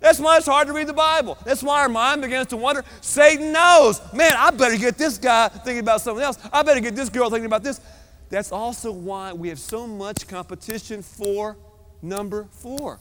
That's 0.00 0.20
why 0.20 0.36
it's 0.36 0.46
hard 0.46 0.68
to 0.68 0.72
read 0.72 0.86
the 0.86 0.92
Bible. 0.92 1.36
That's 1.44 1.62
why 1.62 1.82
our 1.82 1.88
mind 1.88 2.22
begins 2.22 2.48
to 2.48 2.56
wonder. 2.56 2.84
Satan 3.00 3.52
knows, 3.52 4.00
man, 4.12 4.34
I 4.36 4.50
better 4.50 4.76
get 4.76 4.96
this 4.96 5.18
guy 5.18 5.48
thinking 5.48 5.80
about 5.80 6.00
something 6.00 6.24
else. 6.24 6.38
I 6.52 6.62
better 6.62 6.80
get 6.80 6.94
this 6.94 7.08
girl 7.08 7.30
thinking 7.30 7.46
about 7.46 7.62
this. 7.62 7.80
That's 8.30 8.52
also 8.52 8.92
why 8.92 9.32
we 9.32 9.48
have 9.48 9.58
so 9.58 9.86
much 9.86 10.28
competition 10.28 11.02
for 11.02 11.56
number 12.02 12.46
four, 12.50 13.00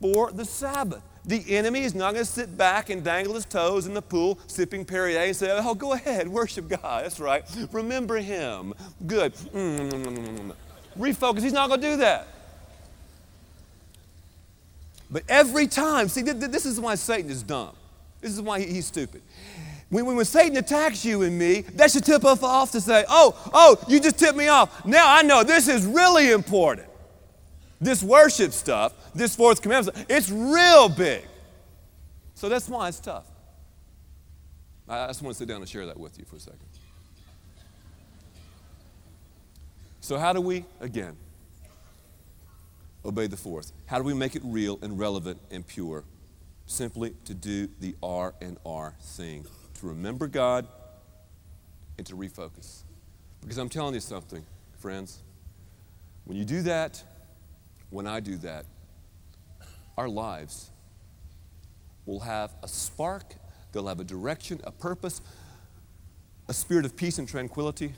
for 0.00 0.32
the 0.32 0.44
Sabbath. 0.44 1.02
The 1.24 1.44
enemy 1.56 1.80
is 1.80 1.94
not 1.94 2.14
going 2.14 2.24
to 2.24 2.30
sit 2.30 2.56
back 2.56 2.88
and 2.88 3.04
dangle 3.04 3.34
his 3.34 3.44
toes 3.44 3.86
in 3.86 3.92
the 3.92 4.00
pool, 4.00 4.38
sipping 4.46 4.86
Perrier, 4.86 5.18
and 5.18 5.36
say, 5.36 5.50
Oh, 5.62 5.74
go 5.74 5.92
ahead, 5.92 6.26
worship 6.28 6.68
God. 6.68 7.04
That's 7.04 7.20
right. 7.20 7.44
Remember 7.70 8.16
Him. 8.16 8.72
Good. 9.06 9.34
Mm-hmm. 9.34 10.52
Refocus. 10.98 11.42
He's 11.42 11.52
not 11.52 11.68
going 11.68 11.82
to 11.82 11.90
do 11.90 11.96
that. 11.98 12.28
But 15.10 15.22
every 15.28 15.66
time, 15.66 16.08
see, 16.08 16.22
this 16.22 16.66
is 16.66 16.78
why 16.78 16.94
Satan 16.94 17.30
is 17.30 17.42
dumb. 17.42 17.74
This 18.20 18.32
is 18.32 18.40
why 18.40 18.60
he's 18.60 18.86
stupid. 18.86 19.22
When, 19.90 20.04
when, 20.04 20.24
Satan 20.24 20.56
attacks 20.58 21.04
you 21.04 21.22
and 21.22 21.38
me, 21.38 21.62
that 21.62 21.90
should 21.90 22.04
tip 22.04 22.24
us 22.24 22.42
off 22.42 22.72
to 22.72 22.80
say, 22.80 23.04
oh, 23.08 23.34
oh, 23.54 23.82
you 23.88 24.00
just 24.00 24.18
tipped 24.18 24.36
me 24.36 24.48
off. 24.48 24.84
Now 24.84 25.04
I 25.06 25.22
know 25.22 25.44
this 25.44 25.66
is 25.66 25.86
really 25.86 26.30
important. 26.30 26.88
This 27.80 28.02
worship 28.02 28.52
stuff, 28.52 28.92
this 29.14 29.34
fourth 29.34 29.62
commandment, 29.62 30.04
it's 30.10 30.30
real 30.30 30.88
big. 30.88 31.24
So 32.34 32.48
that's 32.48 32.68
why 32.68 32.88
it's 32.88 33.00
tough. 33.00 33.24
I 34.88 35.06
just 35.06 35.22
want 35.22 35.34
to 35.34 35.38
sit 35.38 35.48
down 35.48 35.60
and 35.60 35.68
share 35.68 35.86
that 35.86 35.98
with 35.98 36.18
you 36.18 36.24
for 36.24 36.36
a 36.36 36.40
second. 36.40 36.60
So, 40.00 40.16
how 40.16 40.32
do 40.32 40.40
we, 40.40 40.64
again, 40.80 41.16
obey 43.08 43.26
the 43.26 43.36
fourth? 43.36 43.72
How 43.86 43.98
do 43.98 44.04
we 44.04 44.14
make 44.14 44.36
it 44.36 44.42
real 44.44 44.78
and 44.82 44.98
relevant 44.98 45.40
and 45.50 45.66
pure? 45.66 46.04
Simply 46.66 47.14
to 47.24 47.34
do 47.34 47.68
the 47.80 47.96
R 48.02 48.34
and 48.40 48.58
R 48.64 48.94
thing, 49.00 49.46
to 49.80 49.86
remember 49.86 50.26
God 50.26 50.68
and 51.96 52.06
to 52.06 52.14
refocus. 52.14 52.82
Because 53.40 53.56
I'm 53.56 53.70
telling 53.70 53.94
you 53.94 54.00
something, 54.00 54.44
friends. 54.78 55.22
When 56.24 56.36
you 56.36 56.44
do 56.44 56.62
that, 56.62 57.02
when 57.90 58.06
I 58.06 58.20
do 58.20 58.36
that, 58.38 58.66
our 59.96 60.08
lives 60.08 60.70
will 62.04 62.20
have 62.20 62.54
a 62.62 62.68
spark, 62.68 63.34
they'll 63.72 63.86
have 63.86 64.00
a 64.00 64.04
direction, 64.04 64.60
a 64.64 64.70
purpose, 64.70 65.22
a 66.48 66.54
spirit 66.54 66.84
of 66.84 66.96
peace 66.96 67.18
and 67.18 67.26
tranquility 67.26 67.94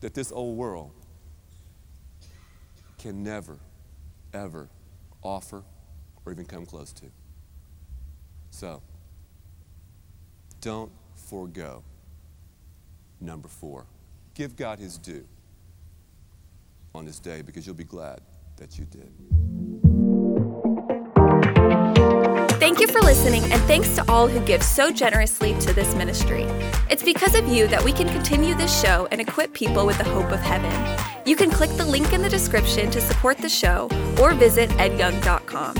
that 0.00 0.14
this 0.14 0.32
old 0.32 0.56
world 0.56 0.92
can 2.98 3.22
never, 3.22 3.58
ever 4.32 4.68
offer 5.22 5.62
or 6.24 6.32
even 6.32 6.44
come 6.44 6.66
close 6.66 6.92
to. 6.92 7.06
So, 8.50 8.82
don't 10.60 10.90
forego 11.14 11.82
number 13.20 13.48
four. 13.48 13.86
Give 14.34 14.56
God 14.56 14.78
his 14.78 14.98
due 14.98 15.26
on 16.94 17.04
this 17.04 17.18
day 17.18 17.42
because 17.42 17.66
you'll 17.66 17.76
be 17.76 17.84
glad 17.84 18.20
that 18.56 18.78
you 18.78 18.84
did. 18.86 19.10
Thank 22.60 22.80
you 22.80 22.86
for 22.88 23.00
listening, 23.00 23.42
and 23.44 23.60
thanks 23.62 23.94
to 23.96 24.04
all 24.10 24.28
who 24.28 24.38
give 24.40 24.62
so 24.62 24.92
generously 24.92 25.58
to 25.60 25.72
this 25.72 25.94
ministry. 25.94 26.42
It's 26.90 27.02
because 27.02 27.34
of 27.34 27.48
you 27.48 27.66
that 27.68 27.82
we 27.82 27.92
can 27.92 28.08
continue 28.08 28.54
this 28.54 28.80
show 28.82 29.08
and 29.10 29.20
equip 29.20 29.54
people 29.54 29.86
with 29.86 29.98
the 29.98 30.04
hope 30.04 30.30
of 30.30 30.40
heaven. 30.40 30.70
You 31.24 31.36
can 31.36 31.50
click 31.50 31.70
the 31.76 31.86
link 31.86 32.12
in 32.12 32.22
the 32.22 32.28
description 32.28 32.90
to 32.90 33.00
support 33.00 33.38
the 33.38 33.48
show 33.48 33.88
or 34.20 34.34
visit 34.34 34.70
edyoung.com. 34.70 35.74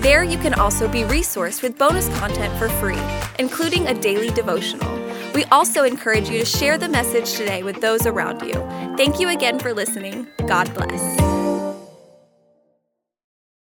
There, 0.00 0.22
you 0.22 0.36
can 0.38 0.54
also 0.54 0.86
be 0.86 1.02
resourced 1.02 1.62
with 1.62 1.78
bonus 1.78 2.08
content 2.18 2.56
for 2.58 2.68
free, 2.68 3.00
including 3.38 3.86
a 3.86 3.94
daily 3.94 4.30
devotional. 4.30 4.92
We 5.34 5.44
also 5.46 5.84
encourage 5.84 6.28
you 6.28 6.40
to 6.40 6.44
share 6.44 6.78
the 6.78 6.88
message 6.88 7.32
today 7.32 7.62
with 7.62 7.80
those 7.80 8.06
around 8.06 8.42
you. 8.42 8.54
Thank 8.96 9.18
you 9.18 9.30
again 9.30 9.58
for 9.58 9.72
listening. 9.72 10.26
God 10.46 10.72
bless. 10.74 11.33